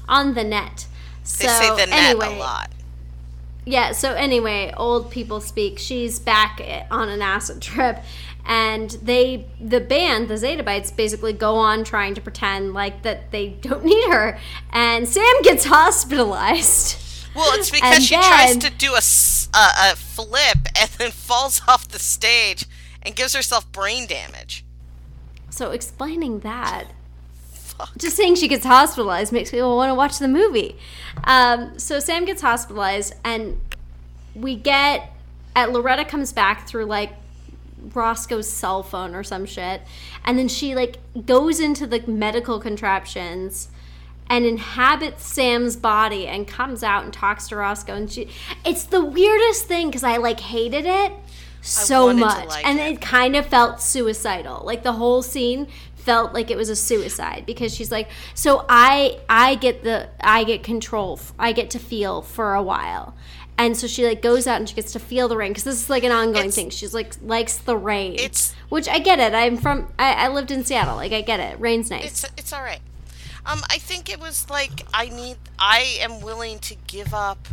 on 0.09 0.35
the 0.35 0.45
net. 0.45 0.87
So 1.25 1.47
They 1.47 1.53
say 1.53 1.71
the 1.71 1.87
net 1.87 2.11
anyway, 2.11 2.37
a 2.37 2.39
lot. 2.39 2.71
Yeah, 3.71 3.93
so 3.93 4.15
anyway, 4.15 4.73
old 4.77 5.11
people 5.11 5.41
speak. 5.41 5.79
She's 5.79 6.19
back 6.19 6.61
on 6.91 7.09
an 7.09 7.23
acid 7.23 7.63
trip 7.63 7.99
and 8.45 8.91
they 9.03 9.47
the 9.61 9.81
band, 9.81 10.29
the 10.29 10.35
Zetabytes 10.35 10.95
basically 10.95 11.33
go 11.33 11.57
on 11.57 11.85
trying 11.85 12.15
to 12.15 12.21
pretend 12.21 12.75
like 12.75 13.03
that 13.03 13.31
they 13.31 13.49
don't 13.49 13.85
need 13.85 14.11
her 14.11 14.39
and 14.73 15.09
Sam 15.09 15.43
gets 15.43 15.65
hospitalized. 15.65 16.97
Well, 17.35 17.59
it's 17.59 17.71
because 17.71 17.95
And 17.95 18.03
she 18.03 18.17
tries 18.17 18.57
to 18.59 18.71
do 18.71 18.95
a 18.95 19.03
a 19.55 19.97
flip 19.97 20.59
and 20.81 20.91
then 20.99 21.11
falls 21.11 21.63
off 21.69 21.89
the 21.89 21.99
stage 21.99 22.67
and 23.03 23.15
gives 23.15 23.35
herself 23.35 23.71
brain 23.73 24.07
damage. 24.07 24.65
So 25.51 25.71
explaining 25.71 26.41
that 26.41 26.87
just 27.99 28.17
saying 28.17 28.37
she 28.37 28.49
gets 28.49 28.65
hospitalized 28.65 29.33
makes 29.33 29.51
people 29.51 29.77
want 29.77 29.91
to 29.91 29.95
watch 29.95 30.19
the 30.19 30.29
movie. 30.29 30.77
Um, 31.25 31.79
so 31.79 32.01
Sam 32.01 32.25
gets 32.25 32.43
hospitalized, 32.43 33.15
and 33.25 33.61
we 34.35 34.57
get 34.57 35.13
at 35.57 35.73
Loretta 35.73 36.05
comes 36.05 36.33
back 36.33 36.67
through 36.67 36.87
like 36.87 37.13
Roscoe's 37.95 38.49
cell 38.49 38.83
phone 38.83 39.15
or 39.15 39.23
some 39.23 39.47
shit, 39.47 39.83
and 40.25 40.39
then 40.39 40.49
she 40.49 40.75
like 40.75 40.97
goes 41.27 41.61
into 41.61 41.87
the 41.87 42.07
medical 42.07 42.61
contraptions 42.61 43.69
and 44.31 44.47
inhabits 44.47 45.27
Sam's 45.27 45.77
body 45.77 46.27
and 46.27 46.47
comes 46.47 46.83
out 46.85 47.03
and 47.03 47.13
talks 47.13 47.49
to 47.49 47.57
Roscoe 47.57 47.95
and 47.95 48.11
she 48.11 48.29
it's 48.65 48.85
the 48.85 49.05
weirdest 49.05 49.67
thing 49.67 49.89
because 49.89 50.05
I 50.05 50.17
like 50.19 50.41
hated 50.41 50.87
it 50.87 51.13
so 51.63 52.15
much 52.15 52.49
like 52.49 52.65
and 52.65 52.79
it. 52.79 52.93
it 52.93 53.01
kind 53.03 53.37
of 53.37 53.45
felt 53.47 53.83
suicidal 53.83 54.63
like 54.65 54.83
the 54.83 54.93
whole 54.93 55.21
scene 55.21 55.67
felt 56.05 56.33
like 56.33 56.51
it 56.51 56.57
was 56.57 56.69
a 56.69 56.77
suicide 56.77 57.45
because 57.47 57.75
she's 57.75 57.91
like 57.93 58.09
so 58.35 58.65
i 58.69 59.19
i 59.29 59.55
get 59.55 59.83
the 59.85 60.09
i 60.21 60.45
get 60.45 60.63
control 60.63 61.19
I 61.39 61.53
get 61.53 61.71
to 61.71 61.79
feel 61.79 62.23
for 62.23 62.55
a 62.55 62.63
while. 62.63 63.15
And 63.59 63.77
so 63.77 63.87
she 63.87 64.07
like 64.07 64.23
goes 64.23 64.47
out 64.47 64.57
and 64.57 64.67
she 64.69 64.75
gets 64.75 64.93
to 64.93 64.99
feel 64.99 65.29
the 65.29 65.37
rain 65.37 65.51
because 65.51 65.65
this 65.65 65.83
is 65.83 65.91
like 65.91 66.03
an 66.05 66.13
ongoing 66.13 66.47
It's- 66.47 66.55
thing. 66.55 66.71
She's 66.71 66.95
like 66.95 67.15
likes 67.23 67.57
the 67.59 67.77
rain 67.77 68.15
It's- 68.15 68.55
which 68.71 68.89
i 68.89 68.99
get 68.99 69.19
it. 69.19 69.35
I'm 69.35 69.57
from 69.59 69.93
I, 69.99 70.13
I 70.25 70.29
lived 70.29 70.51
in 70.51 70.65
seattle. 70.65 70.97
Like 70.97 71.13
i 71.13 71.21
get 71.21 71.41
it. 71.41 71.61
Rain's 71.61 71.91
nice. 71.91 72.05
It's 72.25 72.25
it's 72.39 72.53
all 72.53 72.63
right. 72.63 72.81
Um, 73.45 73.61
I 73.69 73.79
think 73.79 74.09
it 74.09 74.19
was 74.21 74.49
like 74.51 74.87
I 74.95 75.09
need. 75.09 75.37
I 75.59 75.99
am 76.01 76.21
willing 76.21 76.59
to 76.61 76.75
give 76.87 77.13
up 77.13 77.49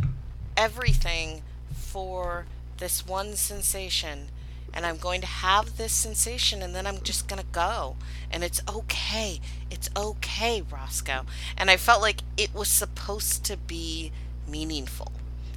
everything 0.56 1.42
for 1.74 2.46
this 2.78 3.06
one 3.06 3.34
sensation, 3.34 4.28
and 4.74 4.86
I'm 4.86 4.96
going 4.96 5.20
to 5.20 5.26
have 5.26 5.76
this 5.76 5.92
sensation, 5.92 6.62
and 6.62 6.74
then 6.74 6.86
I'm 6.86 7.00
just 7.02 7.28
gonna 7.28 7.44
go, 7.52 7.96
and 8.30 8.44
it's 8.44 8.62
okay. 8.68 9.40
It's 9.70 9.90
okay, 9.96 10.62
Roscoe. 10.70 11.22
And 11.56 11.70
I 11.70 11.76
felt 11.76 12.00
like 12.00 12.20
it 12.36 12.54
was 12.54 12.68
supposed 12.68 13.44
to 13.44 13.56
be 13.56 14.12
meaningful. 14.46 15.12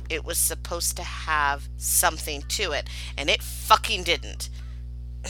It 0.10 0.26
was 0.26 0.38
supposed 0.38 0.98
to 0.98 1.04
have 1.04 1.70
something 1.78 2.44
to 2.50 2.72
it, 2.72 2.90
and 3.18 3.30
it 3.30 3.42
fucking 3.42 4.04
didn't. 4.04 4.50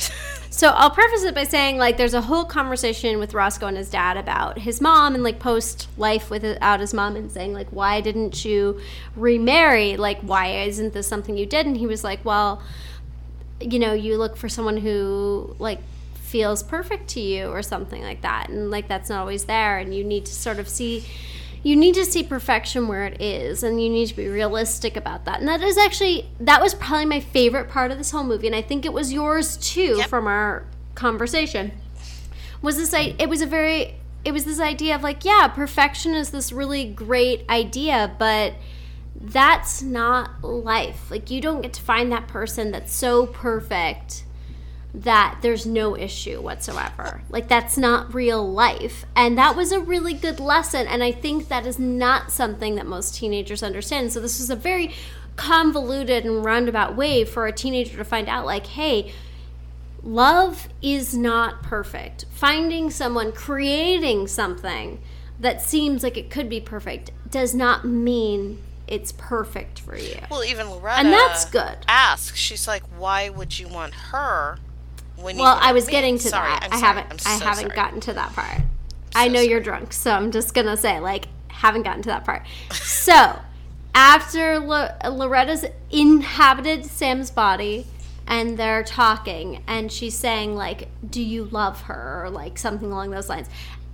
So 0.53 0.67
I'll 0.67 0.91
preface 0.91 1.23
it 1.23 1.33
by 1.33 1.45
saying 1.45 1.77
like 1.77 1.95
there's 1.95 2.13
a 2.13 2.21
whole 2.21 2.43
conversation 2.43 3.19
with 3.19 3.33
Roscoe 3.33 3.67
and 3.67 3.77
his 3.77 3.89
dad 3.89 4.17
about 4.17 4.59
his 4.59 4.81
mom 4.81 5.15
and 5.15 5.23
like 5.23 5.39
post 5.39 5.87
life 5.97 6.29
without 6.29 6.81
his 6.81 6.93
mom 6.93 7.15
and 7.15 7.31
saying 7.31 7.53
like 7.53 7.69
why 7.69 8.01
didn't 8.01 8.43
you 8.43 8.81
remarry 9.15 9.95
like 9.95 10.19
why 10.19 10.47
isn't 10.47 10.93
this 10.93 11.07
something 11.07 11.37
you 11.37 11.45
did 11.45 11.65
and 11.65 11.77
he 11.77 11.87
was 11.87 12.03
like 12.03 12.23
well 12.25 12.61
you 13.61 13.79
know 13.79 13.93
you 13.93 14.17
look 14.17 14.35
for 14.37 14.49
someone 14.49 14.77
who 14.77 15.55
like 15.59 15.79
feels 16.15 16.63
perfect 16.63 17.09
to 17.09 17.19
you 17.19 17.47
or 17.47 17.61
something 17.61 18.01
like 18.03 18.21
that 18.21 18.49
and 18.49 18.71
like 18.71 18.87
that's 18.87 19.09
not 19.09 19.19
always 19.19 19.45
there 19.45 19.77
and 19.79 19.93
you 19.93 20.03
need 20.03 20.25
to 20.25 20.33
sort 20.33 20.59
of 20.59 20.67
see 20.69 21.05
you 21.63 21.75
need 21.75 21.93
to 21.93 22.05
see 22.05 22.23
perfection 22.23 22.87
where 22.87 23.03
it 23.05 23.21
is 23.21 23.63
and 23.63 23.83
you 23.83 23.89
need 23.89 24.07
to 24.07 24.15
be 24.15 24.27
realistic 24.27 24.95
about 24.95 25.25
that 25.25 25.39
and 25.39 25.47
that 25.47 25.61
is 25.61 25.77
actually 25.77 26.29
that 26.39 26.61
was 26.61 26.73
probably 26.73 27.05
my 27.05 27.19
favorite 27.19 27.69
part 27.69 27.91
of 27.91 27.97
this 27.97 28.11
whole 28.11 28.23
movie 28.23 28.47
and 28.47 28.55
i 28.55 28.61
think 28.61 28.85
it 28.85 28.93
was 28.93 29.11
yours 29.11 29.57
too 29.57 29.95
Yep. 29.97 30.09
from 30.09 30.25
our 30.25 30.63
conversation 30.95 31.71
was 32.61 32.77
this 32.77 32.93
i 32.93 33.13
it 33.19 33.27
was 33.27 33.41
a 33.41 33.45
very 33.45 33.95
it 34.23 34.31
was 34.31 34.45
this 34.45 34.59
idea 34.59 34.95
of 34.95 35.03
like 35.03 35.25
yeah 35.25 35.47
perfection 35.49 36.13
is 36.15 36.29
this 36.31 36.51
really 36.51 36.85
great 36.85 37.43
idea 37.49 38.15
but 38.17 38.53
that's 39.23 39.83
not 39.83 40.43
life 40.43 41.11
like 41.11 41.29
you 41.29 41.39
don't 41.39 41.61
get 41.61 41.73
to 41.73 41.81
find 41.81 42.11
that 42.11 42.27
person 42.27 42.71
that's 42.71 42.91
so 42.91 43.27
perfect 43.27 44.23
that 44.93 45.39
there's 45.41 45.65
no 45.65 45.95
issue 45.95 46.41
whatsoever. 46.41 47.21
Like 47.29 47.47
that's 47.47 47.77
not 47.77 48.13
real 48.13 48.51
life. 48.51 49.05
And 49.15 49.37
that 49.37 49.55
was 49.55 49.71
a 49.71 49.79
really 49.79 50.13
good 50.13 50.39
lesson 50.39 50.87
and 50.87 51.03
I 51.03 51.11
think 51.11 51.47
that 51.47 51.65
is 51.65 51.79
not 51.79 52.31
something 52.31 52.75
that 52.75 52.85
most 52.85 53.15
teenagers 53.15 53.63
understand. 53.63 54.11
So 54.11 54.19
this 54.19 54.39
was 54.39 54.49
a 54.49 54.55
very 54.55 54.93
convoluted 55.35 56.25
and 56.25 56.43
roundabout 56.43 56.95
way 56.95 57.23
for 57.23 57.47
a 57.47 57.53
teenager 57.53 57.97
to 57.97 58.03
find 58.03 58.27
out 58.27 58.45
like, 58.45 58.67
hey, 58.67 59.13
love 60.03 60.67
is 60.81 61.15
not 61.15 61.63
perfect. 61.63 62.25
Finding 62.31 62.89
someone 62.89 63.31
creating 63.31 64.27
something 64.27 64.99
that 65.39 65.61
seems 65.61 66.03
like 66.03 66.17
it 66.17 66.29
could 66.29 66.49
be 66.49 66.59
perfect 66.59 67.11
does 67.29 67.55
not 67.55 67.85
mean 67.85 68.59
it's 68.91 69.11
perfect 69.13 69.79
for 69.79 69.97
you. 69.97 70.17
Well, 70.29 70.43
even 70.43 70.69
Loretta. 70.69 70.99
And 70.99 71.11
that's 71.13 71.45
good. 71.45 71.77
Asks, 71.87 72.37
she's 72.37 72.67
like, 72.67 72.83
"Why 72.99 73.29
would 73.29 73.57
you 73.57 73.67
want 73.67 73.93
her?" 73.95 74.59
When 75.15 75.37
Well, 75.37 75.57
I 75.59 75.71
was 75.71 75.85
me?" 75.87 75.91
getting 75.91 76.17
to 76.19 76.27
Sorry, 76.29 76.49
that. 76.49 76.63
I'm 76.65 76.73
I 76.73 76.79
sorry. 76.79 76.93
haven't. 76.99 77.25
I'm 77.27 77.41
I 77.41 77.43
haven't 77.45 77.63
sorry. 77.65 77.75
gotten 77.75 77.99
to 78.01 78.13
that 78.13 78.33
part. 78.33 78.61
I 79.15 79.27
know 79.27 79.39
you're 79.41 79.59
drunk, 79.61 79.93
so 79.93 80.11
I'm 80.11 80.31
just 80.31 80.53
gonna 80.53 80.77
say 80.77 80.99
like 80.99 81.27
haven't 81.47 81.83
gotten 81.83 82.01
to 82.03 82.09
that 82.09 82.25
part. 82.25 82.43
so 82.71 83.39
after 83.93 84.59
Lo- 84.59 84.89
Loretta's 85.09 85.65
inhabited 85.89 86.85
Sam's 86.85 87.29
body, 87.31 87.85
and 88.27 88.57
they're 88.57 88.83
talking, 88.83 89.63
and 89.67 89.91
she's 89.91 90.17
saying 90.17 90.55
like, 90.55 90.87
"Do 91.07 91.21
you 91.21 91.45
love 91.45 91.81
her?" 91.83 92.23
or 92.25 92.29
like 92.29 92.57
something 92.57 92.91
along 92.91 93.11
those 93.11 93.29
lines, 93.29 93.47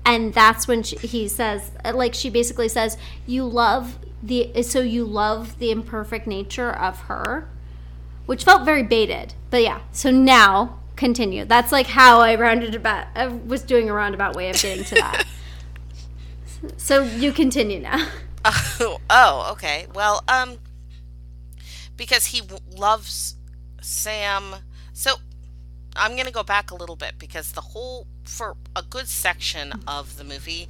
and 0.05 0.33
that's 0.33 0.67
when 0.67 0.83
she, 0.83 0.95
he 0.97 1.27
says, 1.27 1.71
like, 1.93 2.13
she 2.13 2.29
basically 2.29 2.67
says, 2.69 2.97
"You 3.25 3.45
love 3.45 3.97
the 4.21 4.63
so 4.63 4.82
you 4.82 5.06
love 5.06 5.60
the 5.60 5.71
imperfect 5.71 6.27
nature 6.27 6.71
of 6.71 7.01
her." 7.01 7.49
which 8.27 8.43
felt 8.43 8.63
very 8.63 8.84
baited. 8.84 9.34
But 9.49 9.63
yeah, 9.63 9.80
so 9.91 10.12
now 10.12 10.80
continue. 10.95 11.45
That's 11.45 11.71
like 11.71 11.88
how 11.88 12.19
I 12.19 12.36
rounded 12.36 12.75
about. 12.75 13.08
I 13.15 13.27
was 13.27 13.63
doing 13.63 13.89
a 13.89 13.93
roundabout 13.93 14.36
way 14.36 14.51
of 14.51 14.62
getting 14.62 14.84
to 14.84 14.95
that. 14.95 15.23
so 16.77 17.01
you 17.01 17.32
continue 17.32 17.80
now. 17.80 18.08
Oh, 18.45 18.99
oh, 19.10 19.49
okay. 19.53 19.88
Well, 19.95 20.23
um, 20.27 20.58
because 21.95 22.27
he 22.27 22.41
w- 22.41 22.60
loves 22.75 23.36
Sam. 23.82 24.58
So, 24.93 25.15
I'm 25.95 26.13
going 26.13 26.25
to 26.25 26.32
go 26.32 26.43
back 26.43 26.69
a 26.69 26.75
little 26.75 26.95
bit 26.95 27.13
because 27.17 27.53
the 27.53 27.62
whole 27.62 28.08
for 28.25 28.58
a 28.75 28.84
good 28.84 29.08
section 29.08 29.71
of 29.88 30.17
the 30.17 30.23
movie, 30.23 30.67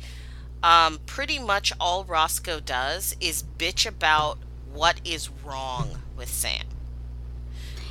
um, 0.63 0.99
pretty 1.05 1.39
much 1.39 1.73
all 1.79 2.03
Roscoe 2.03 2.59
does 2.59 3.15
is 3.19 3.43
bitch 3.57 3.87
about 3.87 4.39
what 4.71 4.99
is 5.05 5.29
wrong 5.45 5.99
with 6.15 6.29
Sam. 6.29 6.63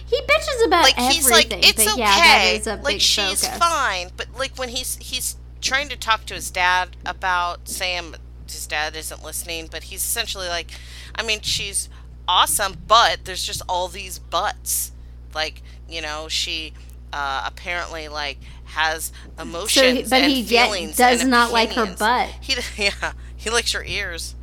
He 0.09 0.21
bitches 0.23 0.67
about 0.67 0.85
Like 0.85 0.97
he's 0.97 1.29
like, 1.31 1.53
it's 1.53 1.81
okay. 1.81 1.99
yeah, 1.99 2.07
that 2.07 2.55
is 2.55 2.67
a 2.67 2.77
like 2.77 3.01
she's 3.01 3.45
focus. 3.45 3.59
fine, 3.59 4.11
but 4.17 4.29
like 4.37 4.57
when 4.57 4.69
he's 4.69 4.97
he's 4.97 5.37
trying 5.61 5.89
to 5.89 5.97
talk 5.97 6.27
to 6.27 6.35
his 6.35 6.51
dad 6.51 6.97
about 7.05 7.69
Sam, 7.69 8.15
his 8.47 8.67
dad 8.69 8.95
isn't 8.95 9.25
listening. 9.25 9.67
But 9.69 9.85
he's 9.85 10.03
essentially 10.03 10.47
like, 10.47 10.71
I 11.15 11.25
mean, 11.25 11.41
she's 11.41 11.89
awesome, 12.29 12.77
but 12.87 13.25
there's 13.25 13.45
just 13.45 13.63
all 13.69 13.89
these 13.89 14.19
buts. 14.21 14.93
Like 15.35 15.61
you 15.89 16.01
know, 16.03 16.29
she 16.29 16.73
uh, 17.13 17.43
apparently 17.45 18.07
like 18.07 18.39
has 18.67 19.13
emotions 19.41 20.11
but 20.11 20.23
and 20.23 20.33
he 20.33 20.43
feelings 20.43 20.97
does 20.97 21.25
not 21.25 21.53
like 21.53 21.73
her 21.73 21.95
butt. 21.99 22.29
He 22.41 22.57
yeah, 22.85 23.13
he 23.35 23.51
likes 23.51 23.73
her 23.73 23.85
ears, 23.85 24.35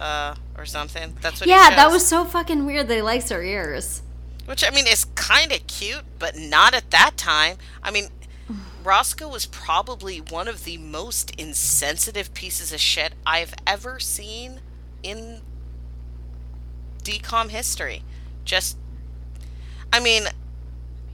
uh, 0.00 0.34
or 0.56 0.66
something. 0.66 1.16
That's 1.20 1.40
what. 1.40 1.48
Yeah, 1.48 1.70
that 1.70 1.90
was 1.90 2.06
so 2.06 2.24
fucking 2.24 2.66
weird 2.66 2.88
that 2.88 2.94
he 2.94 3.02
likes 3.02 3.30
her 3.30 3.42
ears. 3.42 4.02
Which 4.46 4.64
I 4.66 4.70
mean 4.70 4.86
is 4.86 5.04
kind 5.14 5.52
of 5.52 5.66
cute, 5.66 6.04
but 6.18 6.36
not 6.36 6.74
at 6.74 6.90
that 6.90 7.16
time. 7.16 7.56
I 7.82 7.90
mean, 7.90 8.08
Roscoe 8.84 9.28
was 9.28 9.46
probably 9.46 10.18
one 10.18 10.48
of 10.48 10.64
the 10.64 10.78
most 10.78 11.30
insensitive 11.36 12.32
pieces 12.34 12.72
of 12.72 12.80
shit 12.80 13.14
I've 13.26 13.54
ever 13.66 14.00
seen 14.00 14.60
in 15.02 15.42
decom 17.02 17.50
history. 17.50 18.02
Just, 18.44 18.78
I 19.92 20.00
mean, 20.00 20.24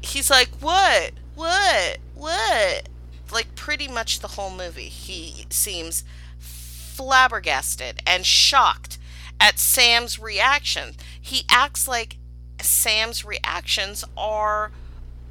he's 0.00 0.30
like, 0.30 0.50
what, 0.60 1.12
what, 1.34 1.98
what? 2.14 2.88
Like 3.32 3.54
pretty 3.54 3.88
much 3.88 4.20
the 4.20 4.28
whole 4.28 4.50
movie, 4.50 4.82
he 4.88 5.46
seems 5.50 6.04
flabbergasted 6.38 8.02
and 8.06 8.24
shocked 8.24 8.98
at 9.40 9.58
Sam's 9.58 10.18
reaction. 10.18 10.94
He 11.20 11.44
acts 11.50 11.88
like 11.88 12.16
Sam's 12.60 13.24
reactions 13.24 14.04
are 14.16 14.70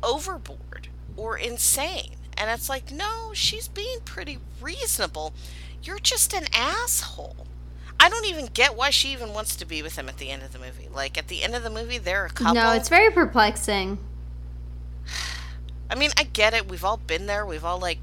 overboard 0.01 0.89
or 1.15 1.37
insane. 1.37 2.15
And 2.37 2.49
it's 2.49 2.67
like, 2.67 2.91
no, 2.91 3.31
she's 3.33 3.67
being 3.67 3.99
pretty 4.03 4.39
reasonable. 4.59 5.33
You're 5.83 5.99
just 5.99 6.33
an 6.33 6.45
asshole. 6.53 7.47
I 7.99 8.09
don't 8.09 8.25
even 8.25 8.47
get 8.47 8.75
why 8.75 8.89
she 8.89 9.13
even 9.13 9.33
wants 9.33 9.55
to 9.55 9.65
be 9.65 9.81
with 9.81 9.95
him 9.95 10.09
at 10.09 10.17
the 10.17 10.29
end 10.29 10.43
of 10.43 10.51
the 10.51 10.59
movie. 10.59 10.89
Like 10.93 11.17
at 11.17 11.27
the 11.27 11.43
end 11.43 11.55
of 11.55 11.63
the 11.63 11.69
movie, 11.69 11.99
they're 11.99 12.25
a 12.25 12.29
couple. 12.29 12.55
No, 12.55 12.71
it's 12.73 12.89
very 12.89 13.11
perplexing. 13.11 13.97
I 15.89 15.95
mean, 15.95 16.11
I 16.17 16.23
get 16.23 16.53
it. 16.53 16.69
We've 16.69 16.83
all 16.83 16.97
been 16.97 17.25
there. 17.25 17.45
We've 17.45 17.65
all 17.65 17.79
like 17.79 17.99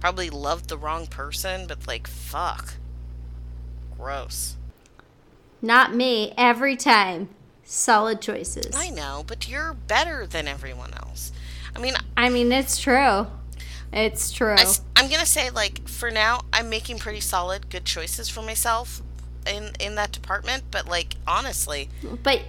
probably 0.00 0.30
loved 0.30 0.68
the 0.68 0.76
wrong 0.76 1.06
person, 1.06 1.66
but 1.66 1.86
like, 1.86 2.06
fuck, 2.06 2.74
gross. 3.96 4.56
Not 5.60 5.94
me. 5.94 6.34
Every 6.36 6.76
time. 6.76 7.28
Solid 7.64 8.20
choices. 8.20 8.74
I 8.74 8.90
know, 8.90 9.22
but 9.26 9.48
you're 9.48 9.74
better 9.74 10.26
than 10.26 10.48
everyone 10.48 10.92
else. 10.94 11.32
I 11.74 11.80
mean, 11.80 11.94
I 12.16 12.28
mean, 12.28 12.50
it's 12.50 12.78
true. 12.78 13.28
It's 13.92 14.32
true. 14.32 14.56
I, 14.58 14.64
am 14.96 15.10
gonna 15.10 15.26
say 15.26 15.50
like 15.50 15.86
for 15.88 16.10
now, 16.10 16.40
I'm 16.52 16.68
making 16.68 16.98
pretty 16.98 17.20
solid, 17.20 17.70
good 17.70 17.84
choices 17.84 18.28
for 18.28 18.42
myself 18.42 19.02
in 19.46 19.72
in 19.78 19.94
that 19.96 20.12
department. 20.12 20.64
But 20.70 20.88
like 20.88 21.14
honestly, 21.26 21.88
But 22.22 22.42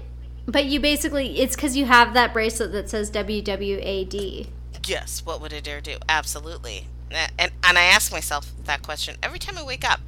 but 0.45 0.65
you 0.65 0.79
basically 0.79 1.39
it's 1.39 1.55
because 1.55 1.75
you 1.77 1.85
have 1.85 2.13
that 2.13 2.33
bracelet 2.33 2.71
that 2.73 2.89
says 2.89 3.09
WWAD. 3.11 4.47
yes, 4.85 5.25
what 5.25 5.41
would 5.41 5.53
Adair 5.53 5.81
do? 5.81 5.97
Absolutely. 6.09 6.87
And 7.11 7.31
and, 7.37 7.51
and 7.63 7.77
I 7.77 7.83
ask 7.83 8.11
myself 8.11 8.51
that 8.65 8.81
question 8.81 9.17
every 9.23 9.39
time 9.39 9.57
I 9.57 9.63
wake 9.63 9.89
up. 9.89 9.99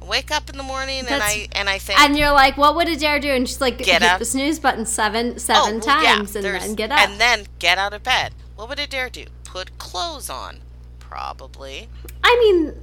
I 0.00 0.04
wake 0.04 0.30
up 0.30 0.50
in 0.50 0.56
the 0.56 0.62
morning 0.62 1.04
and 1.08 1.22
I 1.22 1.48
and 1.52 1.68
I 1.68 1.78
think 1.78 1.98
And 1.98 2.16
you're 2.18 2.32
like, 2.32 2.56
what 2.56 2.76
would 2.76 2.88
Adair 2.88 3.18
do? 3.18 3.30
And 3.30 3.48
she's 3.48 3.60
like, 3.60 3.78
Get 3.78 4.02
hit 4.02 4.02
up. 4.02 4.18
the 4.18 4.24
snooze 4.24 4.58
button 4.58 4.86
seven 4.86 5.32
oh, 5.34 5.38
seven 5.38 5.80
Oh, 5.82 5.86
well, 5.86 6.02
yeah, 6.02 6.16
times 6.16 6.36
and 6.36 6.44
then 6.44 6.74
get 6.74 6.92
up. 6.92 6.98
And 6.98 7.20
then 7.20 7.46
get 7.58 7.78
out 7.78 7.92
of 7.94 8.02
bed. 8.02 8.34
What 8.56 8.68
would 8.68 8.78
Adair 8.78 9.08
do? 9.10 9.24
Put 9.44 9.78
clothes 9.78 10.28
on. 10.30 10.58
Probably. 11.00 11.88
I 12.22 12.36
mean, 12.40 12.74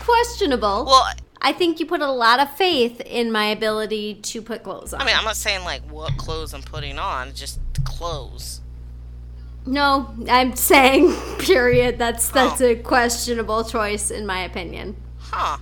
questionable. 0.00 0.84
Well, 0.84 1.06
I 1.46 1.52
think 1.52 1.78
you 1.78 1.86
put 1.86 2.00
a 2.00 2.10
lot 2.10 2.40
of 2.40 2.50
faith 2.56 3.00
in 3.02 3.30
my 3.30 3.44
ability 3.46 4.14
to 4.14 4.40
put 4.42 4.62
clothes 4.64 4.94
on. 4.94 5.02
I 5.02 5.04
mean, 5.04 5.14
I'm 5.16 5.24
not 5.24 5.36
saying 5.36 5.62
like 5.64 5.82
what 5.90 6.16
clothes 6.16 6.54
I'm 6.54 6.62
putting 6.62 6.98
on, 6.98 7.34
just 7.34 7.60
clothes. 7.84 8.60
no, 9.66 10.14
I'm 10.28 10.56
saying 10.56 11.14
period. 11.38 11.98
That's 11.98 12.28
that's 12.30 12.60
Oh. 12.60 12.66
a 12.66 12.74
questionable 12.76 13.62
choice 13.64 14.10
in 14.10 14.26
my 14.26 14.40
opinion. 14.40 14.96
Huh. 15.18 15.58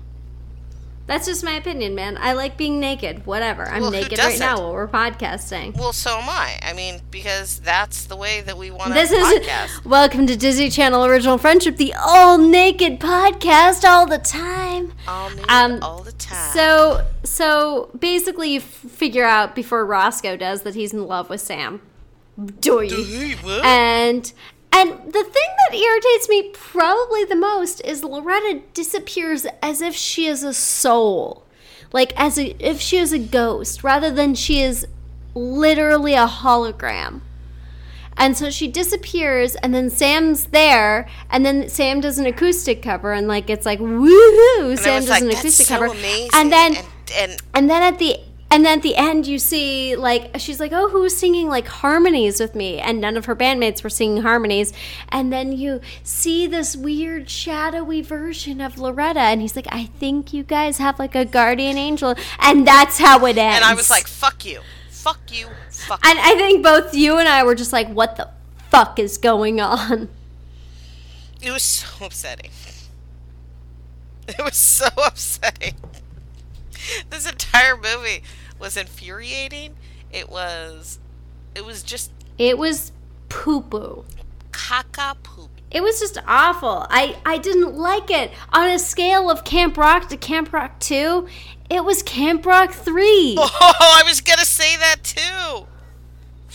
That's 1.12 1.26
just 1.26 1.44
my 1.44 1.52
opinion, 1.52 1.94
man. 1.94 2.16
I 2.18 2.32
like 2.32 2.56
being 2.56 2.80
naked. 2.80 3.26
Whatever. 3.26 3.68
I'm 3.68 3.82
Well, 3.82 3.90
naked 3.90 4.18
right 4.18 4.38
now 4.38 4.58
while 4.58 4.72
we're 4.72 4.88
podcasting. 4.88 5.76
Well, 5.76 5.92
so 5.92 6.16
am 6.16 6.26
I. 6.26 6.58
I 6.62 6.72
mean, 6.72 7.02
because 7.10 7.58
that's 7.58 8.06
the 8.06 8.16
way 8.16 8.40
that 8.40 8.56
we 8.56 8.70
want 8.70 8.94
to 8.94 8.98
podcast. 8.98 9.64
is 9.80 9.84
welcome 9.84 10.26
to 10.26 10.38
Disney 10.38 10.70
Channel 10.70 11.04
Original 11.04 11.36
Friendship, 11.36 11.76
the 11.76 11.92
all 11.92 12.38
naked 12.38 12.98
podcast 12.98 13.84
all 13.86 14.06
the 14.06 14.16
time. 14.16 14.94
all 15.06 15.28
new 15.28 15.44
Um, 15.50 15.82
all 15.82 16.02
the 16.02 16.12
time. 16.12 16.54
So, 16.54 17.06
so 17.24 17.90
basically, 17.98 18.54
you 18.54 18.60
f- 18.60 18.64
figure 18.64 19.24
out 19.24 19.54
before 19.54 19.84
Roscoe 19.84 20.38
does 20.38 20.62
that 20.62 20.74
he's 20.74 20.94
in 20.94 21.06
love 21.06 21.28
with 21.28 21.42
Sam. 21.42 21.82
Do 22.60 22.80
you? 22.80 23.36
And 23.62 24.32
and 24.72 24.90
the 24.90 25.24
thing 25.24 25.50
that 25.68 25.76
irritates 25.76 26.28
me 26.28 26.50
probably 26.52 27.24
the 27.24 27.36
most 27.36 27.80
is 27.82 28.02
Loretta 28.02 28.62
disappears 28.72 29.46
as 29.62 29.82
if 29.82 29.94
she 29.94 30.26
is 30.26 30.42
a 30.42 30.54
soul, 30.54 31.44
like 31.92 32.12
as 32.18 32.38
a, 32.38 32.56
if 32.58 32.80
she 32.80 32.96
is 32.96 33.12
a 33.12 33.18
ghost, 33.18 33.84
rather 33.84 34.10
than 34.10 34.34
she 34.34 34.62
is 34.62 34.86
literally 35.34 36.14
a 36.14 36.26
hologram. 36.26 37.20
And 38.16 38.36
so 38.36 38.50
she 38.50 38.68
disappears, 38.68 39.54
and 39.56 39.74
then 39.74 39.88
Sam's 39.88 40.46
there, 40.46 41.08
and 41.30 41.46
then 41.46 41.68
Sam 41.68 42.00
does 42.00 42.18
an 42.18 42.26
acoustic 42.26 42.82
cover, 42.82 43.12
and 43.12 43.26
like 43.26 43.48
it's 43.48 43.64
like 43.64 43.78
woohoo! 43.78 44.70
And 44.70 44.78
Sam 44.78 45.00
does 45.00 45.08
like, 45.08 45.22
an 45.22 45.28
"That's 45.28 45.40
acoustic 45.40 45.66
so 45.66 45.74
cover, 45.74 45.86
amazing. 45.86 46.30
and 46.34 46.52
then 46.52 46.76
and, 46.76 46.86
and 47.16 47.42
and 47.54 47.70
then 47.70 47.82
at 47.82 47.98
the 47.98 48.18
and 48.52 48.66
then 48.66 48.78
at 48.78 48.82
the 48.82 48.96
end 48.96 49.26
you 49.26 49.38
see 49.38 49.96
like 49.96 50.30
she's 50.36 50.60
like 50.60 50.72
oh 50.72 50.90
who's 50.90 51.16
singing 51.16 51.48
like 51.48 51.66
harmonies 51.66 52.38
with 52.38 52.54
me? 52.54 52.78
And 52.78 53.00
none 53.00 53.16
of 53.16 53.24
her 53.24 53.34
bandmates 53.34 53.82
were 53.82 53.88
singing 53.88 54.22
harmonies. 54.22 54.74
And 55.08 55.32
then 55.32 55.52
you 55.52 55.80
see 56.02 56.46
this 56.46 56.76
weird 56.76 57.30
shadowy 57.30 58.02
version 58.02 58.60
of 58.60 58.76
loretta 58.76 59.20
and 59.20 59.40
he's 59.40 59.56
like 59.56 59.68
i 59.70 59.86
think 59.86 60.34
you 60.34 60.42
guys 60.42 60.76
have 60.76 60.98
like 60.98 61.14
a 61.14 61.24
guardian 61.24 61.78
angel. 61.78 62.14
And 62.40 62.66
that's 62.66 62.98
how 62.98 63.24
it 63.24 63.38
ends 63.38 63.56
and 63.56 63.64
I 63.64 63.72
was 63.74 63.88
like, 63.88 64.06
fuck 64.06 64.44
you, 64.44 64.60
fuck 64.90 65.20
you, 65.32 65.48
fuck. 65.70 66.04
and 66.04 66.18
i 66.18 66.34
think 66.34 66.62
both 66.62 66.94
you 66.94 67.18
and 67.18 67.28
i 67.28 67.42
were 67.42 67.54
just 67.54 67.72
like 67.72 67.88
what 67.88 68.16
the 68.16 68.28
fuck 68.70 68.98
is 68.98 69.16
going 69.16 69.60
on? 69.60 70.10
It 71.40 71.50
was 71.50 71.62
so 71.62 72.06
upsetting. 72.06 72.50
It 74.28 74.38
was 74.38 74.56
so 74.56 74.86
upsetting. 75.04 75.74
This 77.10 77.28
entire 77.28 77.76
movie 77.76 78.22
was 78.62 78.78
infuriating. 78.78 79.74
It 80.10 80.30
was, 80.30 80.98
it 81.54 81.66
was 81.66 81.82
just 81.82 82.10
it 82.38 82.56
was 82.56 82.92
poo-poo 83.28 84.04
caca 84.52 85.16
poop. 85.22 85.50
It 85.70 85.82
was 85.82 85.98
just 86.00 86.18
awful. 86.26 86.86
I, 86.90 87.16
I 87.24 87.38
didn't 87.38 87.74
like 87.74 88.10
it. 88.10 88.30
On 88.52 88.68
a 88.68 88.78
scale 88.78 89.30
of 89.30 89.44
Camp 89.44 89.76
Rock 89.76 90.08
to 90.10 90.16
Camp 90.16 90.52
Rock 90.52 90.78
2, 90.80 91.26
it 91.70 91.84
was 91.84 92.02
Camp 92.02 92.44
Rock 92.46 92.72
3. 92.72 93.36
Oh, 93.44 93.50
I 93.80 94.02
was 94.06 94.20
gonna 94.20 94.44
say 94.44 94.76
that 94.76 95.02
too. 95.02 95.66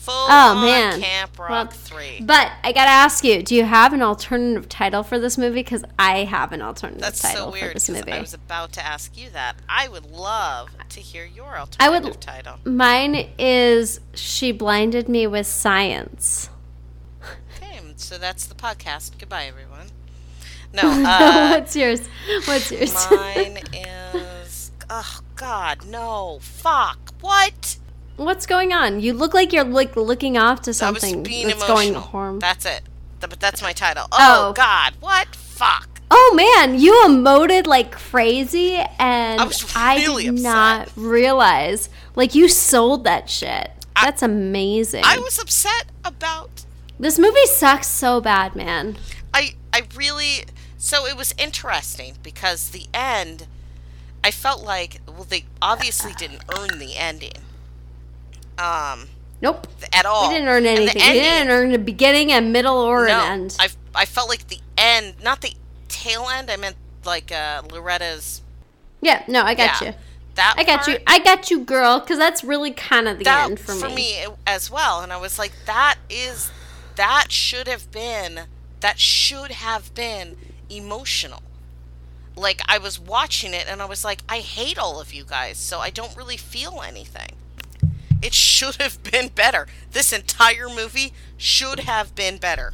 Full 0.08 0.16
Oh, 0.30 0.62
man. 0.62 1.02
Camp 1.02 1.38
Rock 1.38 1.50
Well, 1.50 1.66
Three. 1.68 2.22
But 2.22 2.50
I 2.64 2.72
gotta 2.72 2.90
ask 2.90 3.24
you, 3.26 3.44
do 3.44 3.54
you 3.56 3.66
have 3.66 3.92
an 3.92 4.02
alternative 4.02 4.70
title 4.70 5.04
for 5.04 5.20
this 5.20 5.38
movie? 5.38 5.56
Because 5.60 5.84
I 6.00 6.24
have 6.24 6.54
an 6.54 6.62
alternative 6.62 7.02
That's 7.02 7.22
title 7.22 7.48
so 7.48 7.52
for 7.52 7.52
weird 7.66 7.76
this 7.76 7.88
because 7.88 8.06
movie. 8.06 8.18
I 8.18 8.22
was 8.22 8.34
about 8.34 8.72
to 8.74 8.86
ask 8.86 9.18
you 9.18 9.30
that. 9.32 9.58
I 9.68 9.90
would 9.90 10.06
love 10.10 10.70
to 10.90 11.00
hear 11.02 11.26
your 11.26 11.58
I 11.80 11.90
would- 11.90 12.06
alternative 12.06 12.20
title. 12.22 12.56
Mine 12.64 13.30
is 13.38 14.00
She 14.14 14.52
Blinded 14.54 15.10
Me 15.10 15.28
with 15.28 15.46
Science. 15.46 16.50
Okay, 17.58 17.80
so 17.98 18.18
that's 18.18 18.46
the 18.46 18.56
podcast. 18.56 19.20
Goodbye, 19.20 19.46
everyone. 19.46 19.88
No, 20.74 20.82
uh, 21.06 21.50
What's 21.58 21.76
yours? 21.76 22.08
What's 22.46 22.72
yours? 22.72 22.94
mine 23.12 23.58
is. 23.74 24.72
Oh 24.90 25.20
God, 25.36 25.86
no! 25.86 26.40
Fuck! 26.42 27.14
What? 27.20 27.78
What's 28.18 28.46
going 28.46 28.74
on? 28.74 29.00
You 29.00 29.14
look 29.14 29.34
like 29.34 29.54
you're 29.54 29.64
like 29.64 29.96
looking 29.96 30.38
off 30.38 30.62
to 30.64 30.70
I 30.70 30.72
was 30.72 30.78
something 30.78 31.24
being 31.24 31.48
that's 31.48 31.64
emotional. 31.64 31.76
going 31.76 31.94
harm. 31.94 32.40
That's 32.40 32.66
it. 32.66 32.82
But 33.20 33.40
that's 33.40 33.62
my 33.62 33.74
title. 33.74 34.08
Oh, 34.12 34.50
Oh. 34.50 34.54
God! 34.54 34.94
What? 35.00 35.36
Fuck! 35.36 36.02
Oh 36.10 36.34
man, 36.36 36.80
you 36.80 36.94
emoted 37.08 37.68
like 37.68 37.92
crazy, 37.92 38.76
and 39.00 39.42
I 39.42 39.50
I 39.76 39.98
really 39.98 40.24
did 40.24 40.34
upset. 40.36 40.44
not 40.44 40.92
realize. 40.96 41.90
Like 42.16 42.34
you 42.36 42.48
sold 42.48 43.04
that 43.04 43.30
shit. 43.30 43.72
That's 44.02 44.22
amazing. 44.22 45.04
I 45.06 45.18
was 45.18 45.38
upset 45.40 45.86
about 46.06 46.66
This 47.00 47.18
movie 47.20 47.46
sucks 47.48 47.88
so 47.88 48.22
bad, 48.22 48.56
man. 48.56 48.98
I 49.34 49.56
I 49.74 49.84
really 49.96 50.46
so 50.78 51.06
it 51.06 51.18
was 51.18 51.34
interesting 51.38 52.16
because 52.24 52.70
the 52.70 52.86
end 52.94 53.48
I 54.24 54.32
felt 54.32 54.64
like 54.64 55.02
well 55.08 55.26
they 55.26 55.46
obviously 55.62 56.14
didn't 56.14 56.44
earn 56.58 56.78
the 56.80 56.96
ending. 56.96 57.34
Um 58.58 59.08
Nope. 59.42 59.68
at 59.94 60.06
all. 60.06 60.30
We 60.30 60.36
didn't 60.36 60.48
earn 60.48 60.66
anything. 60.66 61.02
We 61.02 61.20
didn't 61.20 61.50
earn 61.50 61.74
a 61.74 61.78
beginning, 61.78 62.32
a 62.32 62.42
middle, 62.42 62.78
or 62.78 63.08
no, 63.08 63.20
an 63.20 63.32
end. 63.32 63.58
I 63.60 63.70
I 63.94 64.06
felt 64.06 64.30
like 64.30 64.48
the 64.48 64.60
end, 64.78 65.16
not 65.24 65.42
the 65.42 65.54
tail 65.88 66.28
end. 66.34 66.50
I 66.50 66.58
meant 66.58 66.76
like 67.06 67.32
uh 67.32 67.62
Loretta's 67.72 68.42
yeah, 69.02 69.24
no, 69.28 69.44
I 69.44 69.54
got 69.54 69.82
yeah, 69.82 69.90
you. 69.90 69.96
That 70.36 70.56
I 70.58 70.64
got 70.64 70.88
you. 70.88 70.98
I 71.06 71.20
got 71.20 71.52
you, 71.52 71.60
girl, 71.60 72.00
because 72.00 72.18
that's 72.18 72.44
really 72.44 72.72
kind 72.72 73.08
of 73.08 73.20
the 73.20 73.26
that 73.26 73.50
end 73.50 73.60
for 73.60 73.76
me. 73.76 73.80
for, 73.82 73.90
me. 73.90 74.26
as 74.46 74.72
well 74.72 75.02
and 75.02 75.12
i 75.12 75.18
was 75.18 75.38
like 75.38 75.52
that 75.66 75.96
is 76.10 76.52
that 76.96 77.32
should 77.32 77.68
have 77.68 77.92
been 77.92 78.42
that 78.80 79.00
should 79.00 79.52
have 79.52 79.94
been 79.94 80.38
emotional 80.70 81.42
like 82.36 82.62
i 82.68 82.78
was 82.78 83.00
watching 83.00 83.54
it 83.54 83.66
and 83.70 83.82
i 83.82 83.86
was 83.86 84.04
like 84.04 84.22
i 84.30 84.40
hate 84.40 84.78
all 84.78 85.00
of 85.00 85.14
you 85.14 85.24
guys 85.24 85.58
so 85.58 85.80
i 85.80 85.90
don't 85.90 86.16
really 86.16 86.38
feel 86.38 86.82
anything 86.86 87.32
it 88.22 88.34
should 88.34 88.76
have 88.76 89.02
been 89.04 89.28
better 89.30 89.68
this 89.92 90.12
entire 90.14 90.68
movie 90.70 91.14
should 91.38 91.82
have 91.82 92.14
been 92.16 92.38
better 92.38 92.74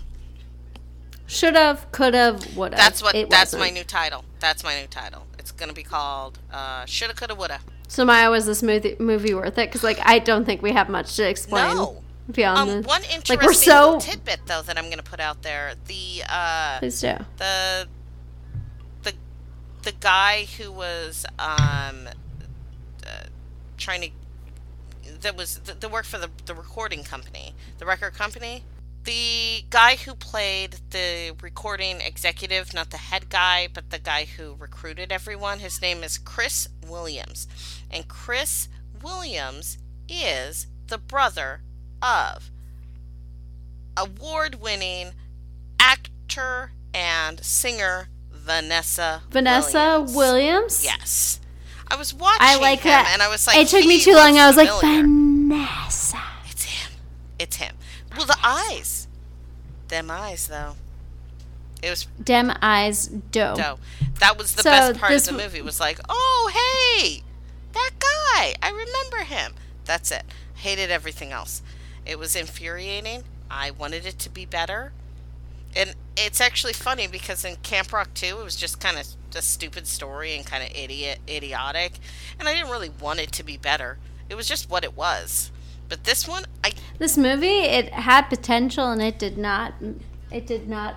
Should 1.27 1.55
have, 1.55 1.91
could 1.91 2.13
have, 2.13 2.55
would 2.55 2.73
have. 2.73 2.79
that's 2.79 3.01
what 3.01 3.15
It 3.15 3.29
that's 3.29 3.53
my 3.53 3.59
wasn't. 3.59 3.75
new 3.77 3.83
title 3.83 4.23
that's 4.39 4.63
my 4.63 4.79
new 4.79 4.87
title 4.87 5.25
it's 5.39 5.51
gonna 5.51 5.73
be 5.73 5.83
called 5.83 6.39
uh 6.51 6.85
shoulda 6.85 7.13
coulda 7.13 7.35
woulda 7.35 7.59
So 7.87 8.05
Maya, 8.05 8.29
was 8.29 8.45
this 8.45 8.63
movie, 8.63 8.95
movie 8.99 9.33
worth 9.33 9.57
it? 9.57 9.69
Because 9.69 9.83
like 9.83 9.99
I 10.03 10.19
don't 10.19 10.45
think 10.45 10.61
we 10.61 10.71
have 10.71 10.89
much 10.89 11.15
to 11.17 11.27
explain 11.27 11.75
No. 11.75 12.03
beyond 12.31 12.57
um 12.69 12.81
the. 12.81 12.87
one 12.87 13.01
interesting 13.03 13.37
like 13.37 13.45
we're 13.45 13.53
so. 13.53 13.99
tidbit 13.99 14.41
though 14.45 14.61
that 14.61 14.77
i'm 14.77 14.89
gonna 14.89 15.03
put 15.03 15.19
out 15.19 15.41
there 15.43 15.73
the 15.87 16.23
uh 16.29 16.79
Please 16.79 17.01
do. 17.01 17.15
the 17.37 17.87
the 19.03 19.13
the 19.83 19.91
guy 19.99 20.45
who 20.57 20.71
was 20.71 21.25
um 21.39 22.07
uh, 23.05 23.23
trying 23.77 24.01
to 24.01 24.09
that 25.21 25.35
was 25.37 25.59
the, 25.59 25.73
the 25.73 25.89
work 25.89 26.05
for 26.05 26.17
the 26.17 26.29
the 26.45 26.55
recording 26.55 27.03
company 27.03 27.53
the 27.77 27.85
record 27.85 28.13
company 28.13 28.63
the 29.03 29.65
guy 29.69 29.95
who 29.95 30.15
played 30.15 30.77
the 30.91 31.35
recording 31.41 31.99
executive 32.01 32.73
not 32.73 32.89
the 32.89 32.97
head 32.97 33.29
guy 33.29 33.67
but 33.73 33.89
the 33.89 33.99
guy 33.99 34.25
who 34.25 34.55
recruited 34.57 35.11
everyone 35.11 35.59
his 35.59 35.81
name 35.81 36.03
is 36.03 36.17
Chris 36.17 36.67
Williams 36.87 37.47
and 37.91 38.07
Chris 38.07 38.69
Williams 39.01 39.77
is 40.07 40.67
the 40.87 40.97
brother 40.97 41.61
of 42.01 42.51
award-winning 43.97 45.11
actor 45.79 46.71
and 46.93 47.43
singer 47.43 48.09
Vanessa 48.31 49.23
Vanessa 49.29 49.99
Williams. 49.99 50.15
Williams. 50.15 50.83
Yes. 50.83 51.39
I 51.93 51.95
was 51.95 52.11
watching 52.13 52.39
I 52.41 52.57
like 52.57 52.79
him 52.79 52.89
that. 52.89 53.11
and 53.13 53.21
I 53.21 53.27
was 53.29 53.45
like 53.45 53.55
it 53.57 53.67
took 53.67 53.85
me 53.85 53.99
too 53.99 54.13
long. 54.15 54.35
I 54.37 54.47
was 54.47 54.57
like 54.57 54.67
familiar. 54.69 55.03
Vanessa. 55.03 56.17
It's 56.49 56.63
him. 56.63 56.91
It's 57.37 57.55
him. 57.57 57.75
Well, 58.17 58.25
the 58.25 58.37
eyes. 58.43 59.07
Them 59.89 60.09
eyes, 60.09 60.47
though. 60.47 60.73
It 61.83 61.89
was 61.91 62.07
Dem 62.23 62.51
eyes 62.63 63.07
dope. 63.07 63.57
dope. 63.57 63.79
That 64.19 64.37
was 64.39 64.55
the 64.55 64.63
So 64.63 64.71
best 64.71 64.99
part 64.99 65.13
of 65.13 65.23
the 65.25 65.33
movie. 65.33 65.61
Was 65.61 65.79
like, 65.79 65.99
oh 66.09 66.51
hey, 66.97 67.21
that 67.73 67.91
guy. 67.99 68.55
I 68.63 68.69
remember 68.71 69.25
him. 69.25 69.53
That's 69.85 70.09
it. 70.11 70.23
Hated 70.55 70.89
everything 70.89 71.31
else. 71.31 71.61
It 72.05 72.17
was 72.17 72.35
infuriating. 72.35 73.23
I 73.51 73.69
wanted 73.69 74.05
it 74.07 74.17
to 74.19 74.29
be 74.31 74.45
better. 74.45 74.93
And 75.75 75.95
it's 76.15 76.39
actually 76.39 76.73
funny 76.73 77.07
because 77.07 77.43
in 77.43 77.55
Camp 77.57 77.91
Rock 77.91 78.13
2, 78.13 78.25
it 78.39 78.43
was 78.43 78.55
just 78.55 78.79
kind 78.79 78.97
of 78.97 79.07
a 79.35 79.41
stupid 79.41 79.87
story 79.87 80.35
and 80.35 80.45
kind 80.45 80.63
of 80.63 80.69
idiot, 80.75 81.19
idiotic. 81.27 81.93
And 82.39 82.47
I 82.47 82.53
didn't 82.53 82.69
really 82.69 82.89
want 82.89 83.19
it 83.19 83.31
to 83.33 83.43
be 83.43 83.57
better. 83.57 83.97
It 84.29 84.35
was 84.35 84.47
just 84.47 84.69
what 84.69 84.83
it 84.83 84.95
was. 84.95 85.51
But 85.89 86.03
this 86.05 86.27
one, 86.27 86.45
I 86.63 86.73
This 86.97 87.17
movie, 87.17 87.47
it 87.47 87.91
had 87.93 88.23
potential 88.29 88.89
and 88.91 89.01
it 89.01 89.19
did 89.19 89.37
not. 89.37 89.73
It 90.31 90.47
did 90.47 90.67
not 90.67 90.95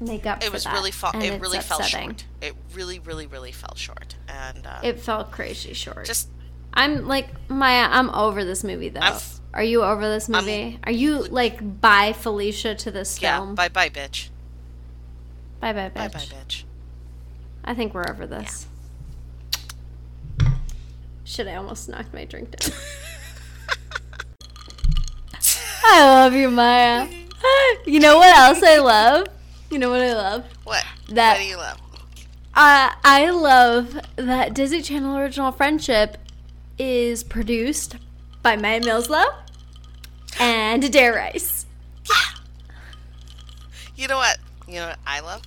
make 0.00 0.26
up. 0.26 0.42
For 0.42 0.46
it 0.48 0.52
was 0.52 0.64
that, 0.64 0.72
really 0.72 0.92
and 1.14 1.22
It 1.22 1.40
really 1.40 1.60
fell 1.60 1.78
upsetting. 1.78 2.10
short. 2.10 2.24
It 2.40 2.54
really, 2.74 2.98
really, 2.98 3.26
really 3.26 3.52
fell 3.52 3.74
short. 3.74 4.16
And 4.28 4.66
uh, 4.66 4.80
It 4.82 5.00
fell 5.00 5.24
crazy 5.24 5.74
short. 5.74 6.06
just 6.06 6.28
I'm 6.74 7.06
like 7.06 7.28
Maya. 7.48 7.88
I'm 7.90 8.10
over 8.10 8.44
this 8.44 8.62
movie 8.64 8.88
though. 8.88 9.18
Are 9.58 9.64
you 9.64 9.82
over 9.82 10.08
this 10.08 10.28
movie? 10.28 10.78
Are 10.84 10.92
you 10.92 11.24
like 11.24 11.80
bye 11.80 12.12
Felicia 12.12 12.76
to 12.76 12.92
this 12.92 13.20
yeah. 13.20 13.38
film? 13.38 13.56
Bye, 13.56 13.68
bye, 13.68 13.88
bitch. 13.88 14.28
bye, 15.58 15.72
bye, 15.72 15.88
bitch. 15.88 15.94
bye, 15.94 16.06
bye 16.06 16.20
bitch. 16.20 16.62
I 17.64 17.74
think 17.74 17.92
we're 17.92 18.08
over 18.08 18.24
this. 18.24 18.68
Shit, 21.24 21.48
I 21.48 21.56
almost 21.56 21.88
knocked 21.88 22.14
my 22.14 22.24
drink 22.24 22.52
down. 22.52 22.72
I 25.82 26.04
love 26.04 26.34
you, 26.34 26.50
Maya. 26.52 27.08
You 27.84 27.98
know 27.98 28.18
what 28.18 28.36
else 28.38 28.62
I 28.62 28.78
love? 28.78 29.26
You 29.72 29.80
know 29.80 29.90
what 29.90 30.02
I 30.02 30.14
love? 30.14 30.44
What? 30.62 30.84
That- 31.08 31.32
what 31.32 31.42
do 31.42 31.48
you 31.48 31.56
love? 31.56 31.80
Uh, 32.54 32.92
I 33.02 33.30
love 33.30 33.98
that 34.14 34.54
Disney 34.54 34.82
Channel 34.82 35.16
Original 35.16 35.50
Friendship 35.50 36.16
is 36.78 37.24
produced 37.24 37.96
by 38.40 38.54
Maya 38.54 38.80
Millslow 38.80 39.24
and 40.38 40.82
Adair 40.84 41.14
Rice. 41.14 41.66
You 43.96 44.06
know 44.06 44.16
what? 44.16 44.38
You 44.66 44.74
know 44.76 44.88
what 44.88 44.98
I 45.06 45.20
love? 45.20 45.42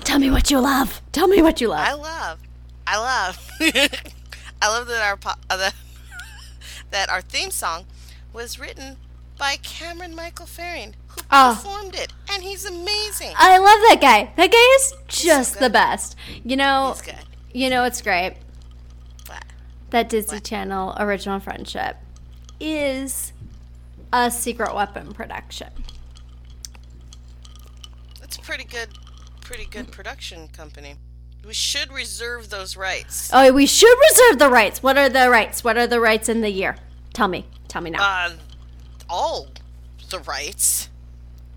Tell 0.00 0.18
me 0.18 0.30
what 0.30 0.50
you 0.50 0.58
love. 0.60 1.02
Tell 1.12 1.28
me 1.28 1.42
what 1.42 1.60
you 1.60 1.68
love. 1.68 1.86
I 1.86 1.92
love. 1.92 2.38
I 2.86 2.98
love. 2.98 3.50
I 4.62 4.68
love 4.68 4.86
that 4.86 5.02
our 5.02 5.16
po- 5.16 5.40
uh, 5.50 5.56
that, 5.56 5.74
that 6.90 7.10
our 7.10 7.20
theme 7.20 7.50
song 7.50 7.84
was 8.32 8.58
written 8.58 8.96
by 9.38 9.56
Cameron 9.62 10.14
Michael 10.14 10.46
Faring, 10.46 10.94
who 11.08 11.20
Oh. 11.30 11.60
performed 11.62 11.94
it, 11.94 12.12
and 12.32 12.42
he's 12.42 12.64
amazing. 12.64 13.34
I 13.36 13.58
love 13.58 13.80
that 13.90 13.98
guy. 14.00 14.32
That 14.36 14.50
guy 14.50 14.74
is 14.76 14.94
just 15.08 15.54
so 15.54 15.60
the 15.60 15.70
best. 15.70 16.16
You 16.44 16.56
know, 16.56 16.96
you 17.52 17.68
know 17.68 17.84
it's 17.84 18.00
great. 18.00 18.36
But 19.26 19.44
that 19.90 20.08
Disney 20.08 20.40
Channel 20.40 20.94
original 20.98 21.40
friendship 21.40 21.96
is 22.60 23.32
a 24.14 24.30
secret 24.30 24.72
weapon 24.74 25.12
production. 25.12 25.68
That's 28.20 28.36
a 28.36 28.40
pretty 28.40 28.62
good, 28.64 28.88
pretty 29.40 29.66
good 29.66 29.90
production 29.90 30.46
company. 30.48 30.94
We 31.44 31.52
should 31.52 31.92
reserve 31.92 32.48
those 32.48 32.76
rights. 32.76 33.28
Oh, 33.32 33.52
we 33.52 33.66
should 33.66 33.94
reserve 34.10 34.38
the 34.38 34.48
rights. 34.48 34.82
What 34.82 34.96
are 34.96 35.08
the 35.08 35.28
rights? 35.28 35.64
What 35.64 35.76
are 35.76 35.86
the 35.88 36.00
rights 36.00 36.28
in 36.28 36.40
the 36.42 36.48
year? 36.50 36.76
Tell 37.12 37.26
me. 37.28 37.44
Tell 37.68 37.82
me 37.82 37.90
now. 37.90 38.02
Uh, 38.02 38.30
all 39.10 39.48
the 40.10 40.20
rights. 40.20 40.88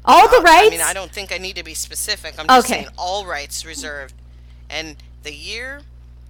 All 0.04 0.28
the 0.28 0.38
Uh, 0.39 0.41
rights? 0.41 0.67
I 0.67 0.78
mean, 0.78 0.82
I 0.82 0.93
don't 0.93 1.12
think 1.12 1.32
I 1.32 1.38
need 1.38 1.56
to 1.58 1.63
be 1.63 1.74
specific. 1.76 2.36
I'm 2.39 2.48
just 2.48 2.65
Okay. 2.67 2.84
saying 2.84 2.88
all 2.98 3.26
rights 3.26 3.65
reserved. 3.65 4.15
And 4.70 4.98
the 5.22 5.34
year 5.34 5.82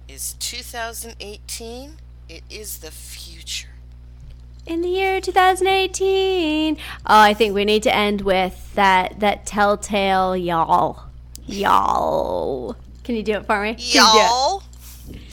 is 0.06 0.34
2018. 0.38 1.96
It 2.28 2.44
is 2.50 2.78
the 2.78 2.90
future. 2.90 3.68
In 4.68 4.82
the 4.82 4.88
year 4.88 5.20
2018. 5.20 6.76
Oh, 6.76 6.78
I 7.06 7.34
think 7.34 7.54
we 7.54 7.64
need 7.64 7.82
to 7.84 7.94
end 7.94 8.20
with 8.20 8.74
that 8.74 9.20
that 9.20 9.46
telltale 9.46 10.36
y'all. 10.36 11.04
Y'all. 11.46 12.76
Can 13.02 13.16
you 13.16 13.22
do 13.22 13.32
it 13.32 13.46
for 13.46 13.62
me? 13.62 13.74
Can 13.74 13.84
you 13.84 13.92
do 13.92 13.98
it? 13.98 14.22
Y'all. 14.22 14.62